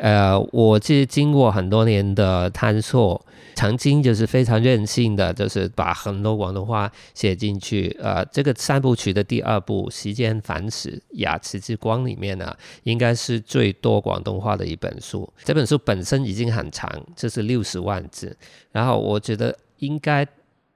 [0.01, 3.25] 呃，我是经过很多年的探索。
[3.57, 7.95] 曾经就是非常任性的，就是把很多广东话写进去。
[8.01, 15.31] 呃，这个三部曲的第二部《时间反史雅词之光》里面呢，应该是最多广东话的一本书。
[15.45, 18.35] 这本书本身已经很长，这是六十万字。
[18.73, 20.27] 然后我觉得应该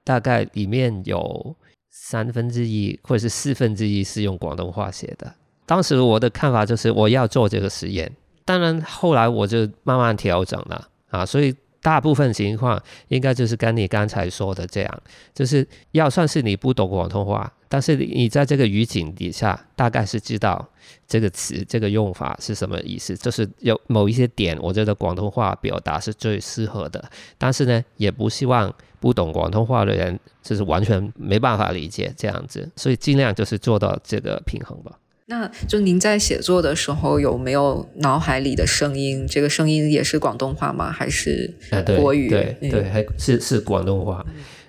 [0.03, 1.55] 大概里面有
[1.89, 5.33] 三分之一或者是四分之一是用广东话写的。
[5.65, 8.11] 当时我的看法就是我要做这个实验。
[8.45, 11.53] 当然后来我就慢慢调整了啊，所以。
[11.85, 15.03] 大部分情况应该就是跟你刚才说的这样，
[15.35, 20.67] 就是要算是你不懂广东话，但是你在这个语境底下，大概是知道
[21.07, 27.07] 这个词、这个用法是什么意思，就是有某一些点，我觉得广东话表达是最适合的。
[27.37, 34.91] 但是呢，也不希望不懂广东话的人就是完全没办法理解这样子，所以尽量就是做到这个平衡吧。
[35.27, 39.25] 那就您在写作的时候有没有脑海里的声音？
[39.27, 40.91] 这个声音也是广东话吗？
[40.91, 41.51] 还是
[41.97, 42.29] 国语？
[42.29, 44.23] 对对，还是是广东话。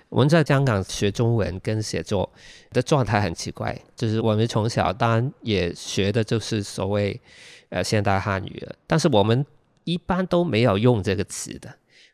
[0.08, 2.32] 我们在香港学中文跟写作
[2.70, 7.20] 的状态很奇怪，就是我们从小当然也学的就是所谓
[7.68, 9.44] 呃现代汉语了，但是我们
[9.84, 11.68] 一般都没有用这个词的。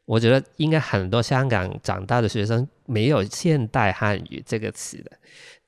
[0.04, 5.12] 我觉得应该很多香港长大的学生没有现代汉语这个词的。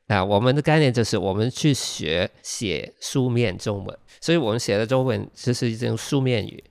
[0.06, 6.62] 啊，我们的概念就是我们去学写书面中文，所以我们写的中文就是一种书面语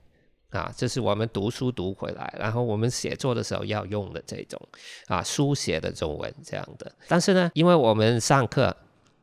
[0.50, 4.60] 啊，这是我们读书读回来，然后我们写作的时候要用的这种
[5.08, 6.92] 啊书写的中文这样的。
[7.08, 8.74] 但是呢，因为我们上课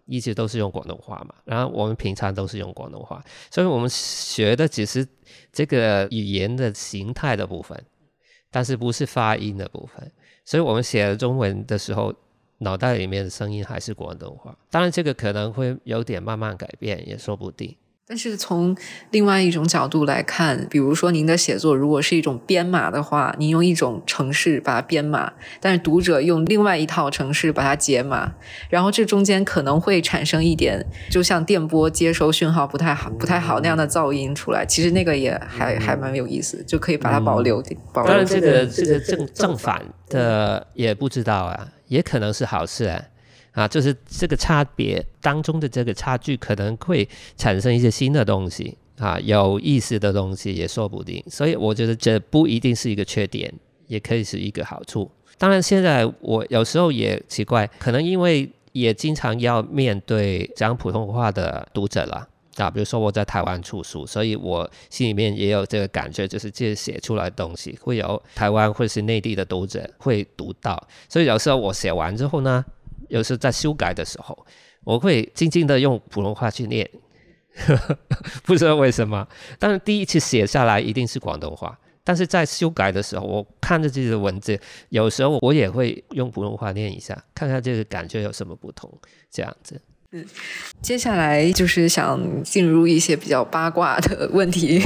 [0.06, 5.08] 一直都是用广东话嘛，然后我们平常都是用广东话，所以我们学的只是
[5.54, 7.82] 这个语言的形态的部分，
[8.52, 10.12] 但是不是发音的部分，
[10.44, 12.14] 所以我们写中文的时候。
[12.62, 17.76] 脑袋里面的声音还是广东话，当然这个可能会有点慢慢改变，也说不定。
[18.08, 18.76] 但是从
[19.12, 25.32] 另外一种角度来看，比如说您的写作如果是一种编码的话，您用一种程式把它编码，
[25.62, 28.34] 但是读者用另外一套程式把它解码，
[28.70, 34.66] 然后这中间可能会产生一点，就像电波接收讯号不太好、不太好那样的噪音出来。
[34.66, 37.64] 其实那个也还还蛮有意思，就可以把它保留。
[37.94, 43.04] 保当然，这个这个正正反的也不知道啊，也可能是好事啊。
[43.52, 51.22] 啊，就是这个差别当中的这个差距，可能会产生一些新的东西啊，有意思的东西也说不定。
[51.30, 53.54] 所以我觉得这不一定是一个缺点，
[53.88, 55.12] 也可以是一个好处。
[55.38, 62.26] 当然，现在我有时候也奇怪，可能因为也经常要面对讲普通话的读者了
[62.58, 72.64] 啊，比如说我在台湾出书，所以我心里面也有这个感觉，就是这写出来的东西会有台湾或是内地的读者会读到，所以有时候我写完之后呢，
[73.08, 74.46] 有时候在修改的时候，
[74.84, 76.90] 我会静静的用普通话去念，
[78.44, 79.28] 不知道为什么，
[79.58, 81.78] 但是第一次写下来一定是广东话。
[82.04, 88.92] 但是在修改的时候，我看着自己的文字，有时候我也会用普通话念一下，看看这个感觉有什么不同，
[89.30, 89.80] 这样子。
[90.14, 90.26] 嗯，
[90.82, 94.82] 接下来就是想进入一些比较八卦的问题。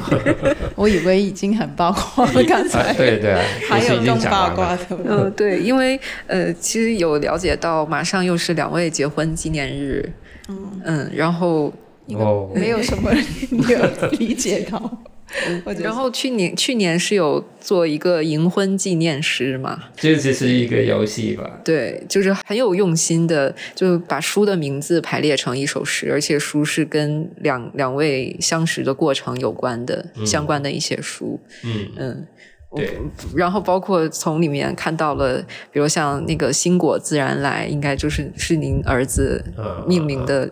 [0.76, 3.34] 我以为已经很八卦了，刚才对对，
[3.66, 4.84] 还有更八卦的。
[5.02, 10.12] 嗯，对，因为呃，其实有了解到，马上又是两位结婚纪念日。
[10.48, 11.72] 嗯嗯，然后
[12.08, 13.10] 哦，没有什么
[13.50, 13.80] 没有
[14.10, 15.02] 理解到。
[15.78, 19.84] 然后去年去年是有做一个银婚纪念诗嘛？
[19.96, 21.60] 这只是一个游戏吧？
[21.64, 31.38] 对，就是很有用心的，就把书的名字排列成一首诗，而且书是跟两两位相识的过程有关的相关的一些书。
[31.62, 32.26] 嗯嗯，
[32.74, 32.98] 对。
[33.36, 35.40] 然后包括从里面看到了，
[35.72, 39.44] 比如像那个“新果自然来”，应该就是是您儿子
[39.86, 40.50] 命名的。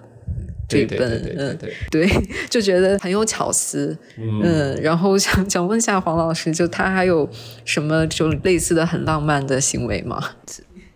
[0.68, 1.58] 这本嗯
[1.90, 2.06] 对，
[2.50, 7.28] 就觉得很有巧思，嗯，然后想想问一下黄老师，就他还有
[7.64, 10.22] 什么就类似的很浪漫的行为吗？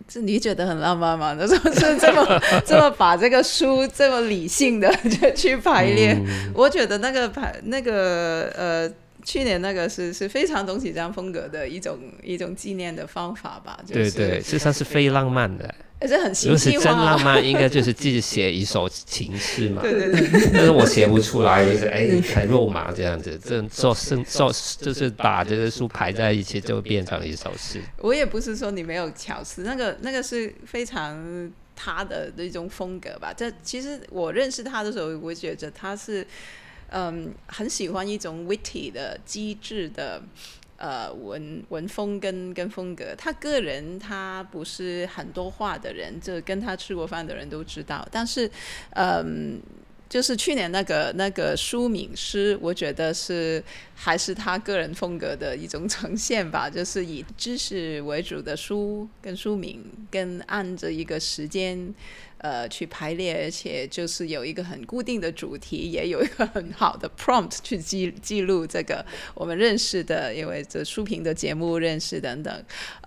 [0.09, 1.35] 是你觉得很浪漫吗？
[1.39, 4.87] 那时候是这么这么把这个书这么理性的
[5.35, 6.15] 去排列，
[6.53, 8.87] 我觉得那个排那个呃，
[9.25, 13.79] 去年那个是是非常东启章风格的一种一种纪念的方法吧？
[13.87, 15.73] 对对，实际上是非浪漫的。
[16.07, 19.81] 是很如果 是真浪漫，应该就是自己写一首情诗嘛。
[19.81, 20.29] 对对对。
[20.53, 23.39] 但是我写不出来，就是哎，很肉麻这样子。
[23.43, 27.81] 这做生做就是把这个书排在一起，就变成一首诗。
[27.99, 33.33] 我也不是说你没有巧思，那个那个是非常他的那种风格吧。
[33.35, 36.25] 这其实我认识他的时候，我觉得他是
[36.89, 40.21] 嗯很喜欢一种 witty 的机智的。
[40.77, 48.05] 呃，文文风跟跟风格，他个人他不是很多话的人，就跟他吃过饭的人都知道。
[48.11, 48.49] 但是，
[48.91, 49.61] 嗯，
[50.09, 53.63] 就是去年那个那个书名诗，我觉得是
[53.95, 61.93] 还是他个人风格的一种 呈现吧，就是以知识为主的书跟书名，跟按着一个时间。
[62.43, 72.53] 呃，去排列，而且就是有一个很固定的主题，也有一个很好的 prompt 去记记录这个我们认识的，因为这书评的节目认识等等。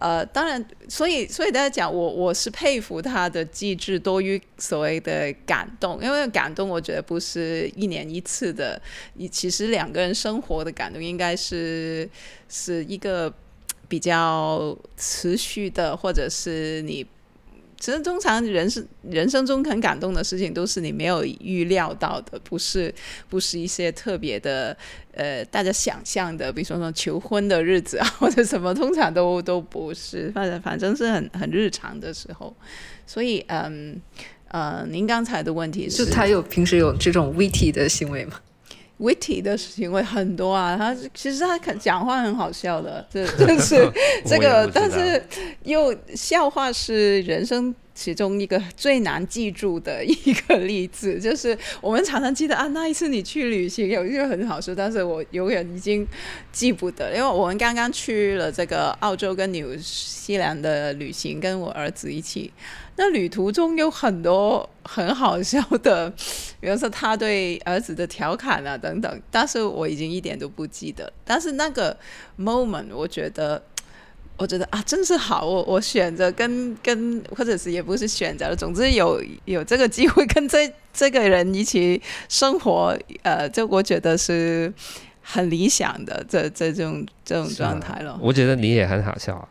[0.00, 8.80] 呃，当然，所以所以大家讲，我我是佩服他的机智多于所谓的感动，因为感动我觉得不是一年一次的，
[9.16, 12.08] 你其实两个人生活的感动应该是
[12.48, 13.30] 是一个
[13.86, 17.06] 比较持续的，或者是你。
[17.78, 22.92] 其实通常人生人生中很感动的事情，都是你没有预料到的，不是
[23.28, 24.76] 不是一些特别的，
[25.12, 32.54] 呃，大家想象的，比如说说求婚的日子啊， 或者什么，通常都都不是，反正反正是很很日常的时候。
[33.06, 34.00] 所以，嗯
[34.48, 38.40] 呃，您刚才的问题是，就他有平时有这种 witty 的行为吗
[38.98, 43.92] ？witty 的行为很多啊，他 其实他讲话很好笑的，这 这是
[44.24, 45.22] 这个，但是
[45.64, 56.06] 又笑话是人生其中一个最难记住的一个例子，就是我们常常记得啊，那一次你去旅行有一个很好笑，但是我永远已经
[56.50, 62.50] 记不得，因为我们刚刚去了这个澳洲跟纽西兰的旅行，跟我儿子一起。
[62.98, 66.10] 那旅途中有很多很好笑的，
[66.58, 71.12] 比如说他对儿子的调侃啊等等，但是我已经一点都不记得。
[71.24, 71.94] 但是那个
[72.38, 73.62] moment，我觉得，
[74.38, 84.72] 我觉得啊，真是好，我我选择跟跟，或者是也不是选择了，总之有有这个机会 跟这这个人一起生活，呃，这我觉得是
[85.20, 88.18] 很理想的这这种这种状态了。
[88.22, 89.46] 我觉得你也很好笑。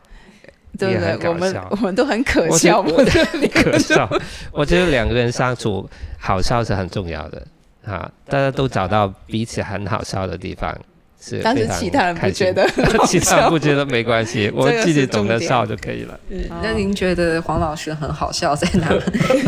[0.78, 1.30] 对不对？
[1.30, 4.10] 我们我们都很可笑，我觉得可笑。
[4.52, 7.42] 我觉得两个人相处好笑是很重要的
[7.86, 8.10] 啊！
[8.28, 10.76] 大家都找到彼此很好笑的地方，
[11.22, 12.68] 是但是其他人不觉得，
[13.08, 16.20] 其他人不觉得没关系，我自己懂得笑就可以了。
[16.62, 18.88] 那您觉得黄老师很好笑在哪？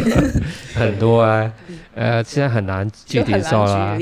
[0.75, 1.51] 很多啊，
[1.95, 3.97] 呃，现在很难具体说了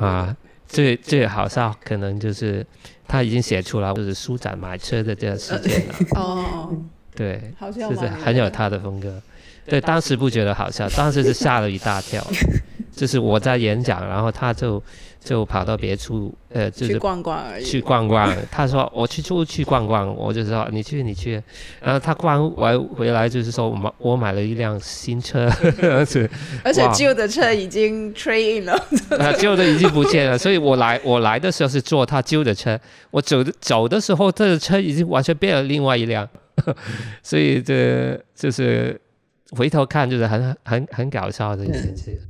[0.00, 0.36] 啊。
[0.66, 2.66] 最最好笑可能就是。
[3.08, 5.94] 他已经写出来，就是舒展买车的这个事件了。
[6.14, 6.76] 哦，
[7.16, 9.20] 对，就是很有他的风格。
[9.66, 12.24] 对，当时不觉得好笑，当时是吓了一大跳。
[12.92, 14.82] 就是我在演讲，然后他就
[15.20, 17.64] 就跑到别处，呃，就是去逛逛而已。
[17.64, 18.34] 去逛逛。
[18.50, 21.42] 他说我去出去逛逛，我就说你去你去。
[21.82, 25.50] 然后他逛完回来就是说我买我买了一辆新车，
[25.82, 26.28] 而且
[26.64, 28.72] 而且旧的车已经 trade in 了，
[29.18, 30.38] 啊，旧的已经不见了。
[30.38, 32.78] 所以我来我来的时候是坐他旧的车，
[33.10, 36.28] 我走的走的时候，他的车已经完全变了另外一辆。
[37.22, 39.00] 所以这就是
[39.50, 42.20] 回头看就是很很很搞笑的一件事。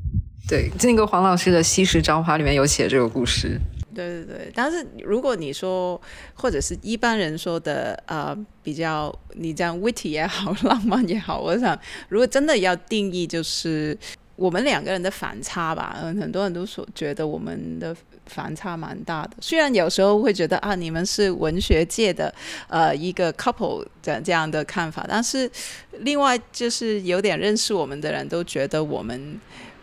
[0.49, 3.61] 对，那个黄老师的《西施朝花》里面有写这个故事。
[3.95, 6.01] 对对对，但是如果你说，
[6.33, 11.79] 或者是一般人说的，呃，比较你这样 witty 也好，浪漫也好，我想，
[12.09, 13.97] 如果真的要定义，就是
[14.37, 15.99] 我们两个人的反差吧。
[16.01, 17.95] 嗯，很多人都说觉得我们的
[18.27, 19.31] 反差蛮大的。
[19.41, 22.33] 虽然有时候会觉得啊，你们是文学界的
[22.69, 25.51] 呃一个 couple 的这样的看法，但是
[25.99, 29.39] 另外就是有点认识我们的人都觉得我们。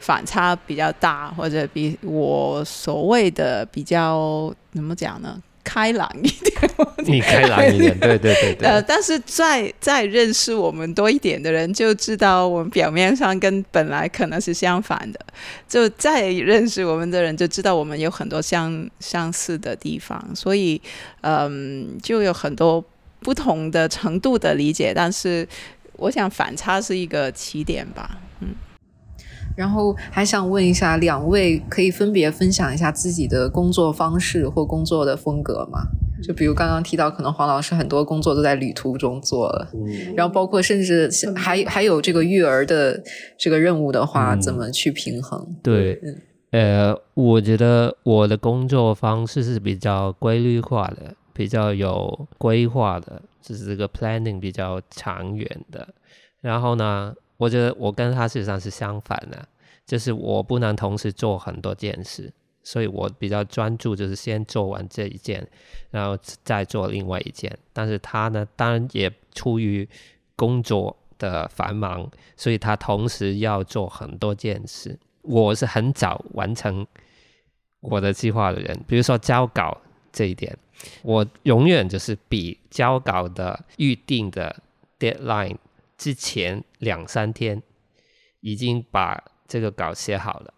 [0.05, 5.41] 反差比较大，或者比我所谓的比较怎么讲呢？
[5.63, 6.71] 开朗一点，
[7.07, 8.67] 你开朗一点，对对对对。
[8.69, 15.19] 呃，但是再再认识我们多一点的人，就知道我们表面上跟本来可能是相反的。
[15.67, 20.23] 就再认识我们的人，就知道我们有很多相相似的地方。
[20.35, 20.79] 所以，
[21.21, 22.83] 嗯，就有很多
[23.21, 24.93] 不同的程度的理解。
[24.95, 25.47] 但是，
[25.93, 28.19] 我想反差是一个起点吧。
[29.55, 29.57] 嗯。
[29.57, 35.79] 然后还想问一下，两位可以分别分享一下自己的工作方式或工作的风格吗？
[36.23, 39.67] 就比如刚刚提到，可能黄老师很多工作都在旅途中做了，
[40.15, 42.99] 然后包括甚至还还有这个育儿的
[43.37, 45.45] 这个任务的话，怎么去平衡？
[45.61, 46.01] 对，
[46.51, 55.89] 呃，我觉得我的工作方式是比较规律化的，比较有规划的，就是这个 planning 比较长远的。
[56.41, 57.13] 然后呢？
[57.37, 59.47] 我觉得我跟他事实上是相反的，
[59.85, 62.31] 就是我不能同时做很多件事，
[62.63, 65.45] 所以我比较专注，就是先做完这一件，
[65.91, 67.57] 然后再做另外一件。
[67.73, 69.87] 但是他呢，当然也出于
[70.35, 74.97] 工作的繁忙，所以他同时要做很多件事。
[75.21, 76.85] 我是很早完成
[77.81, 79.75] 我的计划的人，比如说交稿
[80.11, 80.57] 这一点，
[81.03, 84.55] 我永远就是比交稿的预定的
[84.97, 85.57] deadline。
[85.97, 87.61] 之前两三天
[88.41, 90.53] 已经把这个稿写好了，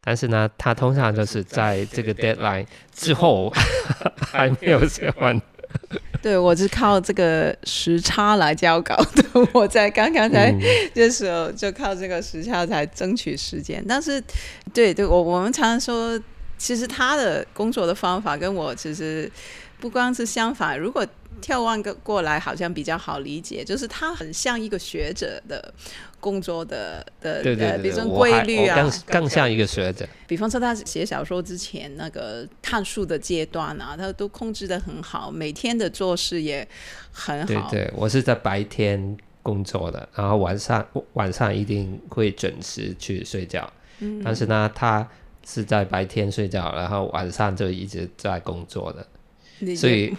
[0.00, 3.52] 但是呢，他通常就是在 这个 deadline 之后
[4.16, 5.40] 还没有写完。
[6.22, 10.50] 对我是靠这个时差来交稿的，我在刚刚才
[10.94, 13.84] 的时候就靠这个时差才争取时间。
[13.86, 14.22] 但是，
[14.72, 16.18] 对对，我我们常常说，
[16.56, 19.30] 其实他的工作的方法跟我其实
[19.78, 21.06] 不光是相反，如果。
[21.42, 25.72] 眺望个过来好像比较好理解，就是他很像一个学者的
[26.18, 28.74] 工作的的，对对对，比如说规律啊，
[29.06, 30.08] 更更像一个学者。
[30.26, 36.66] 比方说他写小说之前那个看书的阶段啊，他都控制的很好，每天的做事也
[37.12, 37.46] 很好。
[37.70, 43.70] 对对，我是在白天工作的，然后晚上晚上一定会准时去睡觉。
[43.98, 45.06] 嗯，但是呢，他
[45.46, 49.06] 是在白天睡觉，然后晚上就一直在工作的。
[49.76, 50.14] 所以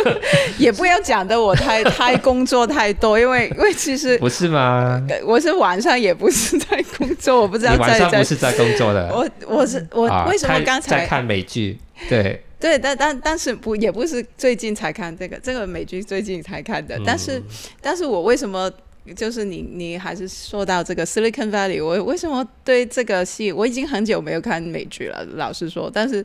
[0.58, 5.02] 也不要讲的我太太工作太多，因为因为其实不是吗？
[5.24, 9.08] 我是晚上也不是在工作，我不知道晚上不是在工作的。
[9.14, 11.78] 我我是我为什么刚才在看美剧？
[12.08, 17.00] 对对，但但但是不也不是最近才看这个这个美剧，最近才看的。
[17.04, 17.42] 但是
[17.80, 18.70] 但是我为什么？
[19.14, 25.90] 就是你，你还是说到这个 Silicon Valley，我为什么对这个戏，我已经很久没有看美剧了，老实说。
[25.92, 26.24] 但是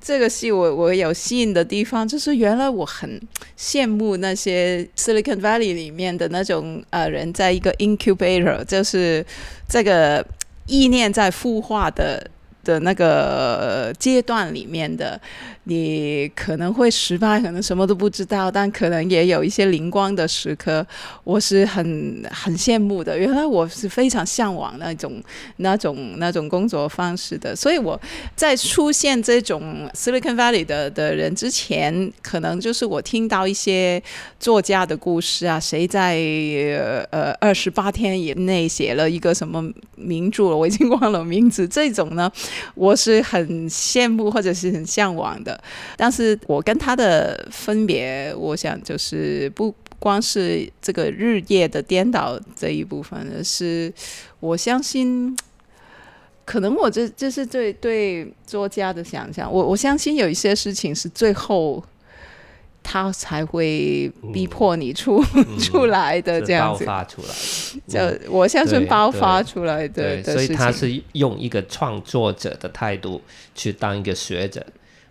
[0.00, 3.20] 这个戏我我有吸引的地方，就是原来我很
[3.58, 9.26] 羡慕那些 Silicon Valley 里面的那种呃人，在一个 incubator，就是
[9.68, 10.24] 这个
[10.66, 12.24] 意念在孵化的
[12.62, 15.20] 的那个阶段里面的。
[15.64, 20.84] 你可能会失败，可能什么都不知道，但可能也有一些灵光的时刻。
[21.22, 25.22] 我是很很羡慕的，原来我是非常向往那种
[25.56, 27.54] 那种那种工作方式的。
[27.54, 28.00] 所以我
[28.34, 34.02] 在出现这种 Silicon Valley 的的人之前，可能就是我听到一些
[34.40, 36.16] 作家的故事啊，谁在
[37.10, 39.62] 呃二十八天以内写了一个什么
[39.94, 41.68] 名著了，我已经忘了名字。
[41.68, 42.32] 这种呢，
[42.74, 45.49] 我是很羡慕或者是很向往的。
[45.96, 53.92] 但是我跟他的分别，我想就是不光是这个日夜的颠倒这一部分，而是
[54.40, 55.36] 我相信，
[56.44, 59.52] 可能我这这是对对作家的想象。
[59.52, 61.84] 我我相信有一些事情是最后
[62.82, 65.22] 他才会逼迫你出
[65.60, 67.28] 出来的这样子，爆发出来，
[67.86, 73.20] 就我相信爆发出来的，所以他是用一个创作者的态度
[73.54, 74.64] 去当一个学者，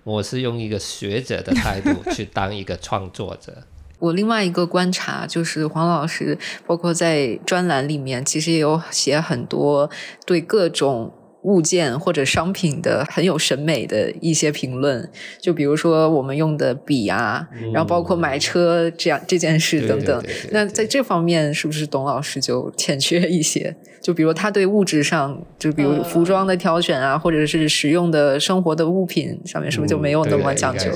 [0.09, 3.63] 我是用一个学者的态度去当一个创作者。
[3.99, 9.89] 我另外一个观察就是，黄老师包括在专栏里面，其实也有写很多
[10.25, 11.13] 对各种。
[11.43, 15.09] 物件或者商品的很有审美的一些评论，
[15.39, 20.23] 就比如说我们用的笔啊，然后包括买车这样这件事等等。
[20.51, 23.75] 那在这方面，是不是董老师就欠缺一些？
[24.01, 30.89] 就比如他对物质上，就比如服装的挑选啊，或者是使用的生活的物品上面，是不是就没有那么讲究？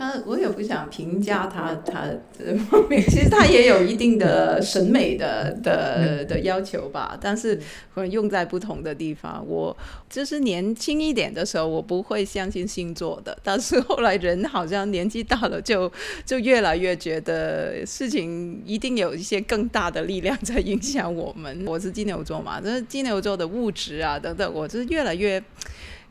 [0.00, 7.54] 他我也不想评价他，他这方面其实他也有一定的审美的的的要求吧，但是
[7.94, 9.46] 可能用在不同的地方。
[9.46, 9.76] 我
[10.08, 15.92] 就是年轻一点的时候，我不会相信星座的，但是后来人好像年纪大了，就
[16.24, 21.62] 就越来越觉得事情一定有一些更大的力量在影响我们。
[21.66, 25.42] 我是金牛座嘛，这是金牛座的物质啊等等，我就是越来越。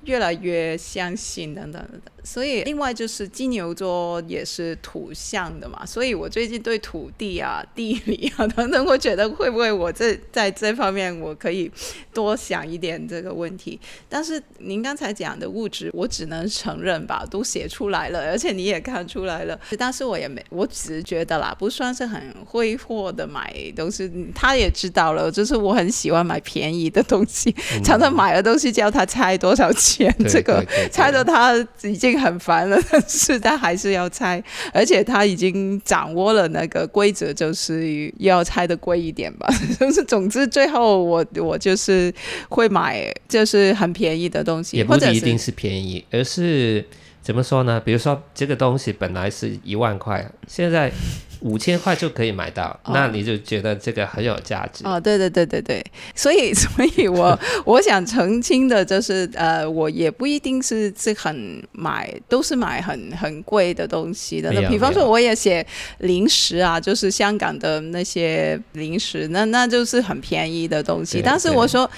[0.05, 11.71] 越来越相信等等等等，所以另外就是金牛座也是土象的嘛，所以我最近对土地啊、地理啊等等，我觉得会不会我这在这方面我可以
[12.13, 13.79] 多想一点这个问题。
[14.07, 24.11] 但是您刚才讲的物质，我只能承认吧，都写出来了，而且你也看出来了，但是我也没，我只是觉得啦，不算是很挥霍的买东西。
[24.35, 27.53] 他也知道了，就是我很喜欢买便宜的东西，
[27.83, 30.13] 常常买了东西叫他猜多少钱。
[30.27, 34.43] 这个猜到他已经很烦了，但是他还是要猜，
[34.73, 39.47] 而且他已经掌握了那个规则，就是要猜的贵一点吧。
[39.79, 42.13] 就是总之最后我我就是
[42.49, 46.85] 会买，就是很便宜的东西，也不一定是便宜，而是
[47.21, 47.79] 怎么说呢？
[47.79, 50.91] 比如说这个东西本来是一万块，现在。
[51.41, 54.99] 五千块就可以买到，那你就觉得这个很有价值哦。
[54.99, 55.83] 对对对对对，
[56.15, 64.51] 所以 所以我 我想澄清的就是，呃，我也不一定是是很买，都是买很很贵的东西的。
[64.51, 65.65] 那比方说，我也写
[65.99, 71.21] 零食啊，就是香港的那些零食，那那就是很便宜的东西。
[71.23, 71.89] 但是我说。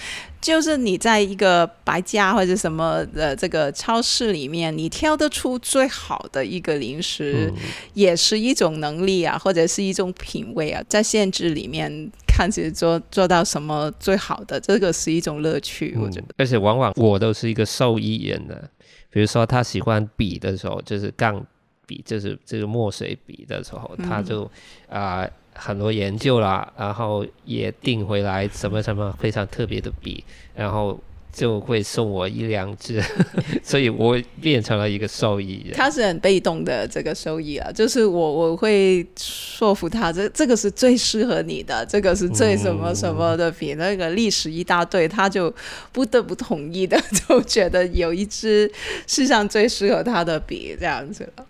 [0.41, 7.53] 就是你在一个百家或者什么的这个超市里面，你挑得出最好的一个零食，
[7.93, 10.83] 也是一种能力啊，或者是一种品味啊。
[10.89, 15.95] 在限制里面看，其实做做到什么最好的，这个是一种乐趣。
[15.99, 18.67] 我觉得，而且往往我都是一个受益人的。
[19.11, 21.45] 比如说，他喜欢笔的时候，就是钢
[21.85, 24.49] 笔，就是这个墨水笔的时候，他就
[24.89, 25.29] 啊。
[25.53, 30.23] 很多研究啦，然后也订回来什么什么非常特别的笔，
[30.55, 30.99] 然后
[31.31, 33.01] 就会送我一两支，
[33.63, 35.73] 所以我变成了一个受益人。
[35.75, 45.53] 他是很被动的这个收益啊，就是我我会说服他，这这个是最适合你的，这个是最什么什么的笔，那个历史一大堆，他就
[45.91, 48.69] 不得不同意的， 就觉得有一支
[49.07, 51.45] 世上最适合他的笔这样子了。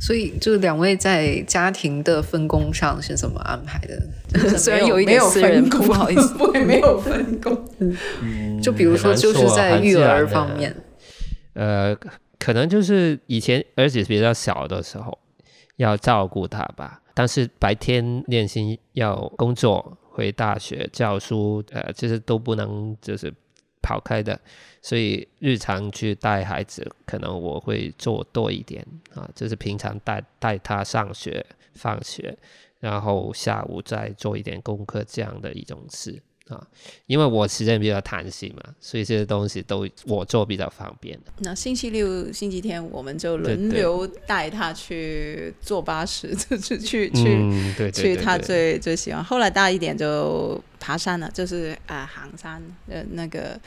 [0.00, 4.58] 所以，就两位在家庭的分工上是怎么安排的？
[4.58, 7.64] 虽然有一点私人，不好意思， 不会没有分工。
[8.20, 10.74] 嗯，就比如说，就是在育儿方面，
[11.54, 11.96] 呃，
[12.38, 15.16] 可能就是以前儿子比较小的时候
[15.76, 23.32] 要照顾他吧，但是白天练习要工作、回大学教书，呃，其实都不能就是
[23.80, 24.38] 跑开的。
[24.86, 32.36] 所以日常去带孩子，可能我会做多一点啊，就是平常带带他上学、放学，
[32.80, 36.68] 然后下午再做一点功课这样的一种事啊。
[37.06, 41.18] 因为我时间比较弹性嘛，所以这些东西都我做比较方便。
[41.38, 49.24] 那星期六、星期天我们就轮流带他去坐巴士， 就是去去去他最最喜欢。
[49.24, 53.58] 后来大一点就爬山了，就是啊，行山的那个。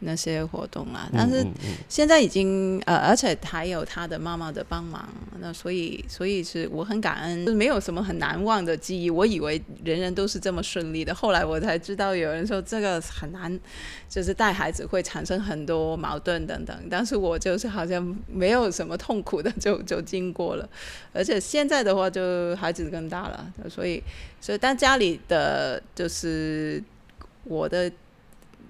[0.00, 1.42] 那些活动啊，但是
[1.88, 5.08] 现在已经呃，而且还有他的妈妈的帮忙，
[5.40, 9.08] 那所以所以是我很感恩，就是没有什么很难忘的记忆。
[9.08, 13.58] 我以为人人都是这么顺利的，后来我才知道有人说这个很难，
[14.06, 16.76] 就是带孩子会产生很多矛盾等等。
[16.90, 20.68] 但是我就是好像没有什么痛苦的就 就经过了，
[21.14, 24.02] 而且现在的话就孩子更大了，所以
[24.40, 26.82] 所以但家里的就是
[27.44, 27.90] 我的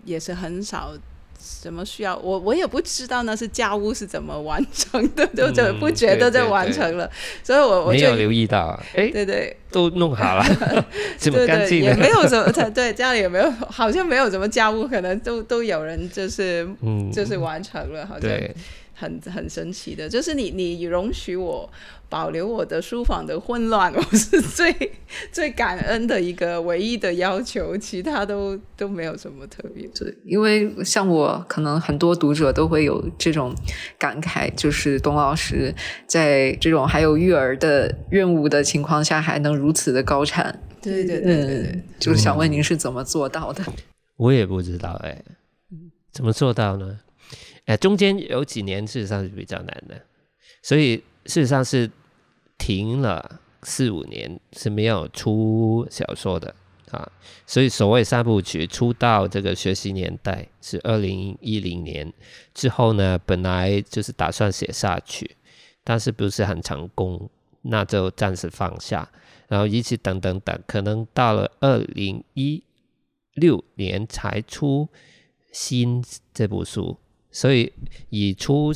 [0.05, 0.93] 也是很少。
[1.39, 2.39] 什么需要我？
[2.41, 7.09] 我也不知道那是家务是怎么完成的，就就不觉得就完成了。
[7.45, 10.45] 所以我我没有留意到，哎，对对，都弄好了，
[11.19, 18.29] 这么干净，也没有什么，对家里也没有，好像没有什么家务，可能都都有人就是嗯，就是完成了，好像。
[18.99, 21.71] 很很神奇的，就是你你容许我
[22.09, 24.75] 保留我的书房的混乱， 我是最
[25.31, 29.87] 最感恩的一个唯一的要求，其他都都没有什么特别。
[29.89, 33.55] 对，因为像我，可能很多读者都会有这种
[33.99, 35.75] 感慨，就是董老师
[36.07, 40.63] 在这种还有育儿的任务的情况下，还能如此的高产。
[40.81, 43.63] 对对对对对，就是想问您是怎么做到的？
[44.17, 45.23] 我也不知道哎，
[46.13, 47.01] 怎么做到呢？
[47.67, 50.01] 哎，中间有几年事实上是比较难的，
[50.63, 50.97] 所以
[51.27, 51.91] 事实上是
[52.57, 56.55] 停了四五年是没有出小说的
[56.93, 57.11] 啊。
[57.45, 62.13] 所以所谓三部曲出到这个学习年代是二零一零年
[62.55, 65.37] 之后呢，本来就是打算写下去，
[65.83, 67.29] 但是不是很成功，
[67.63, 69.11] 那就暂时放下，
[69.49, 72.63] 然后一直等等等，可能到了二零一
[73.35, 74.89] 六年才出
[75.53, 76.97] 新这部书。
[77.37, 77.71] 所以
[78.09, 78.73] 以出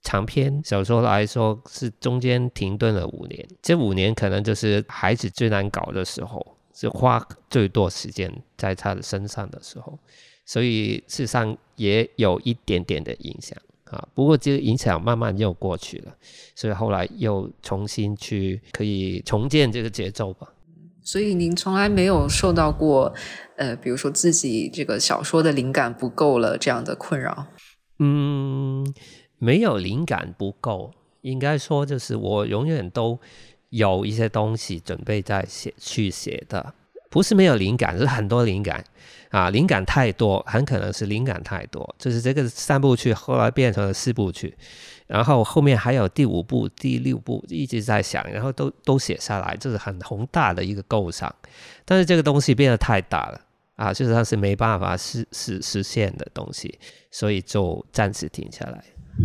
[0.00, 3.46] 长篇小说来说，是中间停顿了五年。
[3.60, 9.98] 这五年可能就是孩子最难搞的时候，是花最多时间在他的身上的时候。
[10.46, 14.08] 所以事实上也有一点点的影响啊。
[14.14, 16.14] 不过这个影响慢慢又过去了，
[16.54, 20.48] 所以后来又重新去可以重建这个节奏吧。
[21.02, 23.12] 所以您从来没有受到过，
[23.56, 27.46] 呃，比如说自己这个小说的灵感不够了这样的困扰。
[27.98, 28.94] 嗯，
[29.38, 30.90] 没有灵感不够，
[31.22, 33.18] 应该说就是我永远都
[33.70, 36.74] 有一些东西准备在写去写的，
[37.10, 38.84] 不是没有灵感，是很多灵感。
[39.30, 44.56] 啊，灵感太多，很可能是灵感太多，就是这个三部曲后来变成了四部曲，
[45.08, 51.34] 然后后面还有第五部、第六部一直在想，然后都都写下来，这是很宏大的一个构想，
[51.84, 53.40] 但是这个东西变得太大了。
[53.76, 56.78] 啊，事实上是没办法实实实现的东西，
[57.10, 58.84] 所以就暂时停下来。
[59.18, 59.24] 嗯，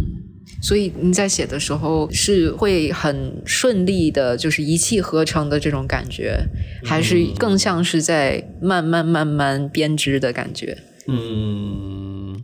[0.61, 6.39] 所以你在写的时候是会很顺利的，就是一气呵成的这种感觉，
[6.83, 10.77] 还是更像是在慢慢慢慢编织的感觉？
[11.07, 12.43] 嗯，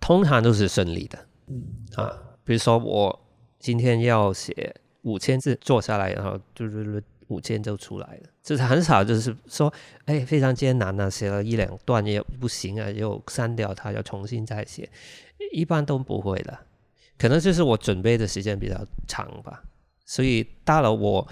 [0.00, 1.18] 通常都是顺利的。
[1.48, 1.62] 嗯
[1.96, 2.10] 啊，
[2.44, 3.20] 比如说我
[3.58, 7.02] 今天要写五千字，坐下来，然后就是。
[7.28, 9.72] 五千就出来了，就是很少，就是说，
[10.06, 14.88] 哎，非常艰难啊，写了一两段也不行啊，又删掉它，要重新再写，
[15.52, 16.58] 一般都不会的，
[17.18, 18.76] 可能就是我准备的时间比较
[19.06, 19.62] 长吧，
[20.06, 21.28] 所以到了我，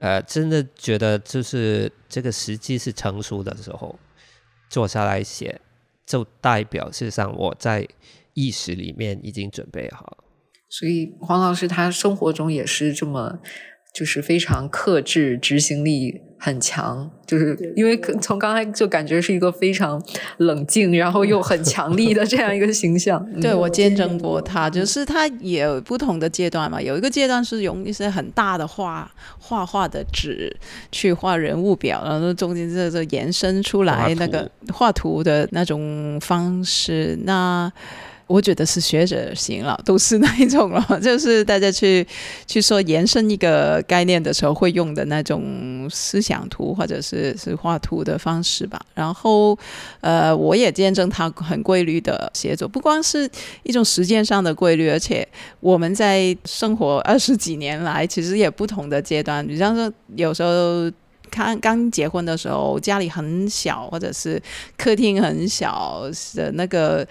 [0.00, 3.98] 呃，真的觉得就是这个时机是成熟的时候，
[4.68, 5.60] 坐下来写，
[6.04, 7.86] 就代表事实上我在
[8.34, 10.18] 意识里面已经准备好，
[10.68, 13.38] 所以黄老师他生活中也是这么。
[13.92, 17.10] 就是非常克制，执行力很强。
[17.26, 20.02] 就是因为从刚才就感觉是一个非常
[20.38, 23.22] 冷静，然后又很强力的这样一个形象。
[23.38, 26.80] 对我见证过他，就是他也有不同的阶段嘛。
[26.80, 30.50] 有一个阶段是用一些很大的画画画的纸
[30.90, 37.18] 去画人物表，然后中间这这延伸出来那个画图的那种方式。
[37.24, 37.70] 那
[38.28, 42.06] 我觉得是学者型了，都是那一种了， 就是大家去
[42.46, 48.78] 去说延伸一个概念的时候会用的那种思想图或者是是画图的方式吧。
[48.94, 49.58] 然后，
[50.02, 53.28] 呃，我也见证他很规律的写作，不光是
[53.62, 55.26] 一种时间上的规律，而且
[55.60, 59.44] 我们在生活二十几年来，其实也不同的阶段。
[59.46, 60.92] 比方说，有时候
[61.30, 64.38] 刚刚结婚的时候，家里很小，或者是
[64.76, 66.02] 客厅很小
[66.34, 67.08] 的那个。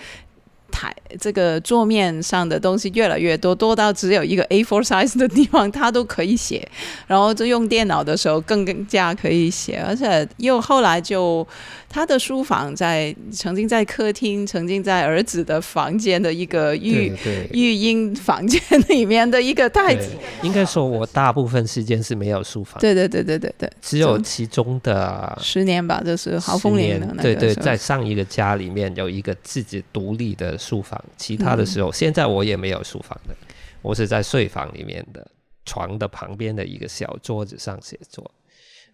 [0.72, 6.68] 台这个桌面上的东西越来越多，多到只有一个 A4 size 的地方，他都可以写。
[7.08, 11.48] 然后就用电脑的时候更更加可以写，而且又后来就。
[11.90, 17.12] 他的书房在曾经在客厅，曾经在儿子的房间的一个育
[17.54, 20.10] 育婴房间里面的一个袋子。
[20.42, 22.78] 应该说，我大部分时间是没有书房。
[22.82, 27.24] 对对对对对对，只有其中的十年吧，就是豪风年的那个。
[27.24, 33.36] 对对，在上一个家里面有一个自己独立的书房，其他的时候，现在我也没有书房的，
[33.82, 35.26] 我是在睡房里面的
[35.66, 38.30] 床的旁边的一个小桌子上写作。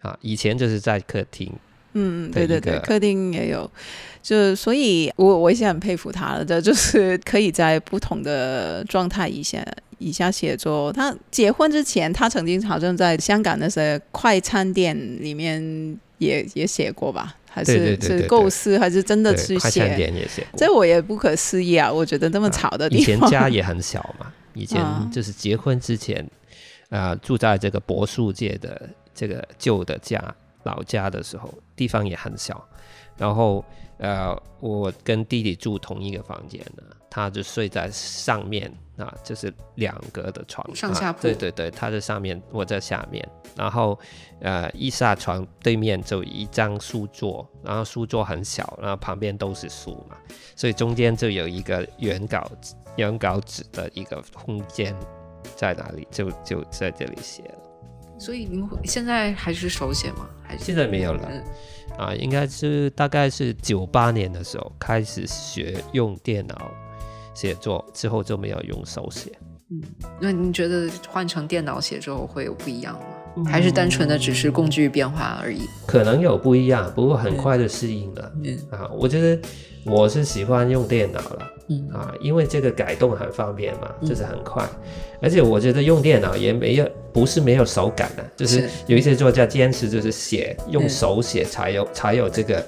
[0.00, 1.50] 啊，以前就是在客厅。
[1.94, 3.70] 嗯，对对对，客厅也有，
[4.20, 9.64] 就所以，我我也很佩服他的，就是可以在不同的状态以下
[9.98, 10.92] 以下写作。
[10.92, 15.62] 他结婚之前，他曾经好像在香港那些快餐店里面
[16.18, 17.36] 也也写过吧？
[17.54, 19.58] 还是是构思，还是真的去写？
[19.60, 21.92] 快餐店也写，这我也不可思议啊！
[21.92, 26.28] 我觉得那么吵的地方，以前家也很小嘛，以前就是结婚之前，
[26.88, 30.34] 啊，住在这个柏树界的这个旧的家。
[30.64, 32.66] 老家的时候，地方也很小，
[33.18, 33.62] 然后
[33.98, 41.22] 呃，我跟弟弟住同一个房间呢，他就睡在上面啊，就是两格的床，上下铺。
[41.22, 43.26] 对对对，他在上面，我在下面。
[43.56, 43.98] 然后，
[44.40, 50.16] 呃，一下床对面就一张书桌，然后书桌很小，然后旁边都是书嘛，
[50.56, 52.50] 所以中间就有一个原稿
[52.96, 54.94] 原稿纸的一个空间
[55.56, 57.54] 在哪里，就就在这里写了。
[58.18, 60.28] 所以您现在还是手写吗？
[60.42, 61.28] 还是现在没有了？
[61.96, 66.70] 啊，应该是大概是九八年的时候开始学用电脑
[67.34, 69.30] 写作，之后就没有用手写。
[69.70, 69.82] 嗯，
[70.20, 73.50] 那你觉得换成电脑写之后会有不一样吗？
[73.50, 75.62] 还是单纯的只是工具变化而已？
[75.86, 78.32] 可能有不一样，不过很快就适应了。
[78.44, 79.48] 嗯啊，我觉得
[79.84, 81.50] 我是喜欢用电脑了。
[81.70, 84.62] 嗯啊，因为这个改动很方便嘛，就是很快，
[85.22, 92.62] 而且我觉得用电脑也没有不是没有手感的，就是有一些作家坚持就是写用手写才有才有这个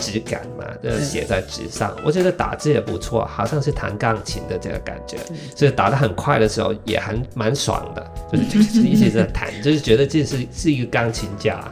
[0.00, 1.94] 质感嘛，就是写在纸上。
[2.04, 5.18] 我觉得打字也不错，好像是弹钢琴的这个感觉，
[5.54, 11.62] 所以打得很快的时候也很蛮爽的，就是就是一直在弹，就是觉得这是是一个钢琴家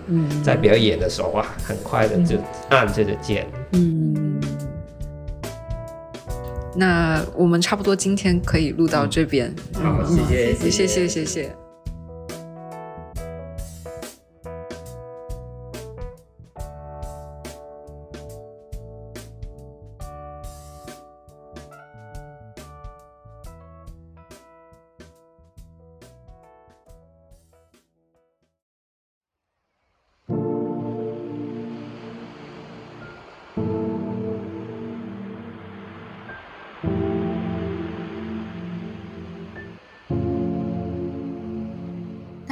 [0.44, 2.36] 在表演的时候哇，很快的就
[2.68, 3.46] 按这个键。
[3.72, 4.40] 嗯。
[6.76, 9.52] 那我们差不多今天可以录到这边。
[9.74, 11.67] 好，谢谢，谢谢，谢谢。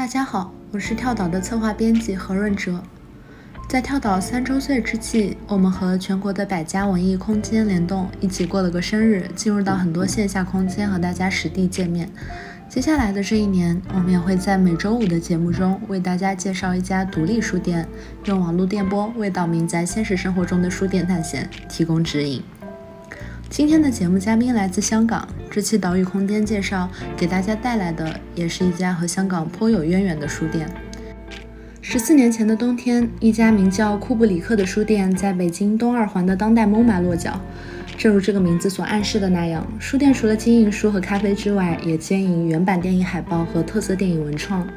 [0.06, 2.80] 大家好，我是跳岛的策划编辑何润哲。
[3.68, 12.08] 在跳岛三周岁之际，我们和全国的百家文艺空间联动，一起过了个生日，进入到很多线下空间和大家实地见面。
[12.68, 17.88] 接下来的这一年，我们也会在每周五的节目中为大家介绍一家独立书店，
[18.26, 22.40] 用网络电波为岛民在现实生活中的书店探险提供指引。
[23.50, 25.26] 今天的节目嘉宾来自香港。
[25.56, 30.68] 这期岛屿空间介绍给大家带来的，也是一家和香港颇有渊源的书店。
[31.80, 37.40] 十四年前的冬天，一家名叫库布里克的书店在北京东二环的当代 MoMA 落脚。
[37.96, 44.68] 正如这个名字所暗示的那样，书店除了经营书和咖啡之外，也兼营原版电影海报和特色电影文创。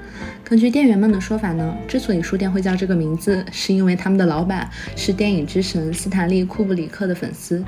[0.46, 7.62] 根据店员们的说法呢，之所以书店会叫这个名字，是因为他们的老板是电影之神斯坦利·库布里克的粉丝。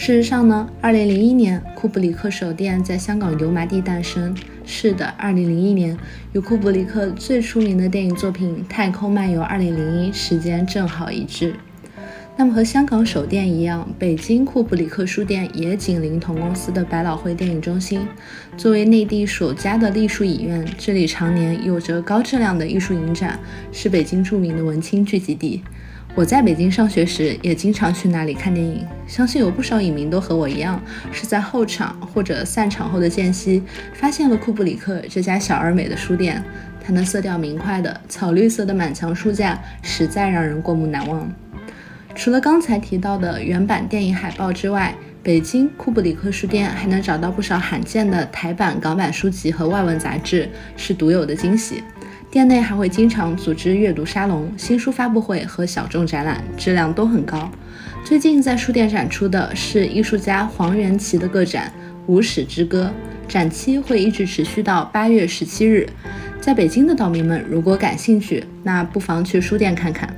[0.00, 4.34] 事实上呢，二零零一年库布里克首店在香港油麻地诞生。
[4.64, 5.94] 是的，二零零一年
[6.32, 11.54] 与库布里克最出名的电影作品《太空漫游二零零一》时间正好一致。
[12.34, 18.00] 那么和香港首店一样，北京库布里克书店也紧邻同公司的百老汇电影中心。
[18.56, 23.38] 作为内地首家的艺术影院，这里常年有着高质量的艺术影展，
[23.70, 25.62] 是北京著名的文青聚集地。
[26.14, 28.84] 我在北京上学时，也经常去那里看电影。
[29.06, 30.82] 相信有不少影迷都和我一样，
[31.12, 33.62] 是在后场或者散场后的间隙，
[33.94, 36.42] 发现了库布里克这家小而美的书店。
[36.82, 41.30] 它那色调明快的草绿色的满墙书架，实在让人过目难忘。
[42.14, 51.84] 除了刚才提到的原版电影海报之外，北京库布里克书店还能找到不少罕见的台版、港版书籍和外文杂志，是独有的惊喜。
[52.30, 57.50] 店内还会经常组织阅读沙龙、新书发布会和小众展览，质量都很高。
[58.04, 61.72] 最近在书店展出的是艺术家黄元奇的个展
[62.06, 62.88] 《无始之歌》，
[63.28, 65.84] 展期会一直持续到八月十七日。
[66.40, 70.14] 在北京的岛民们如果感兴趣，那不妨去书店看看。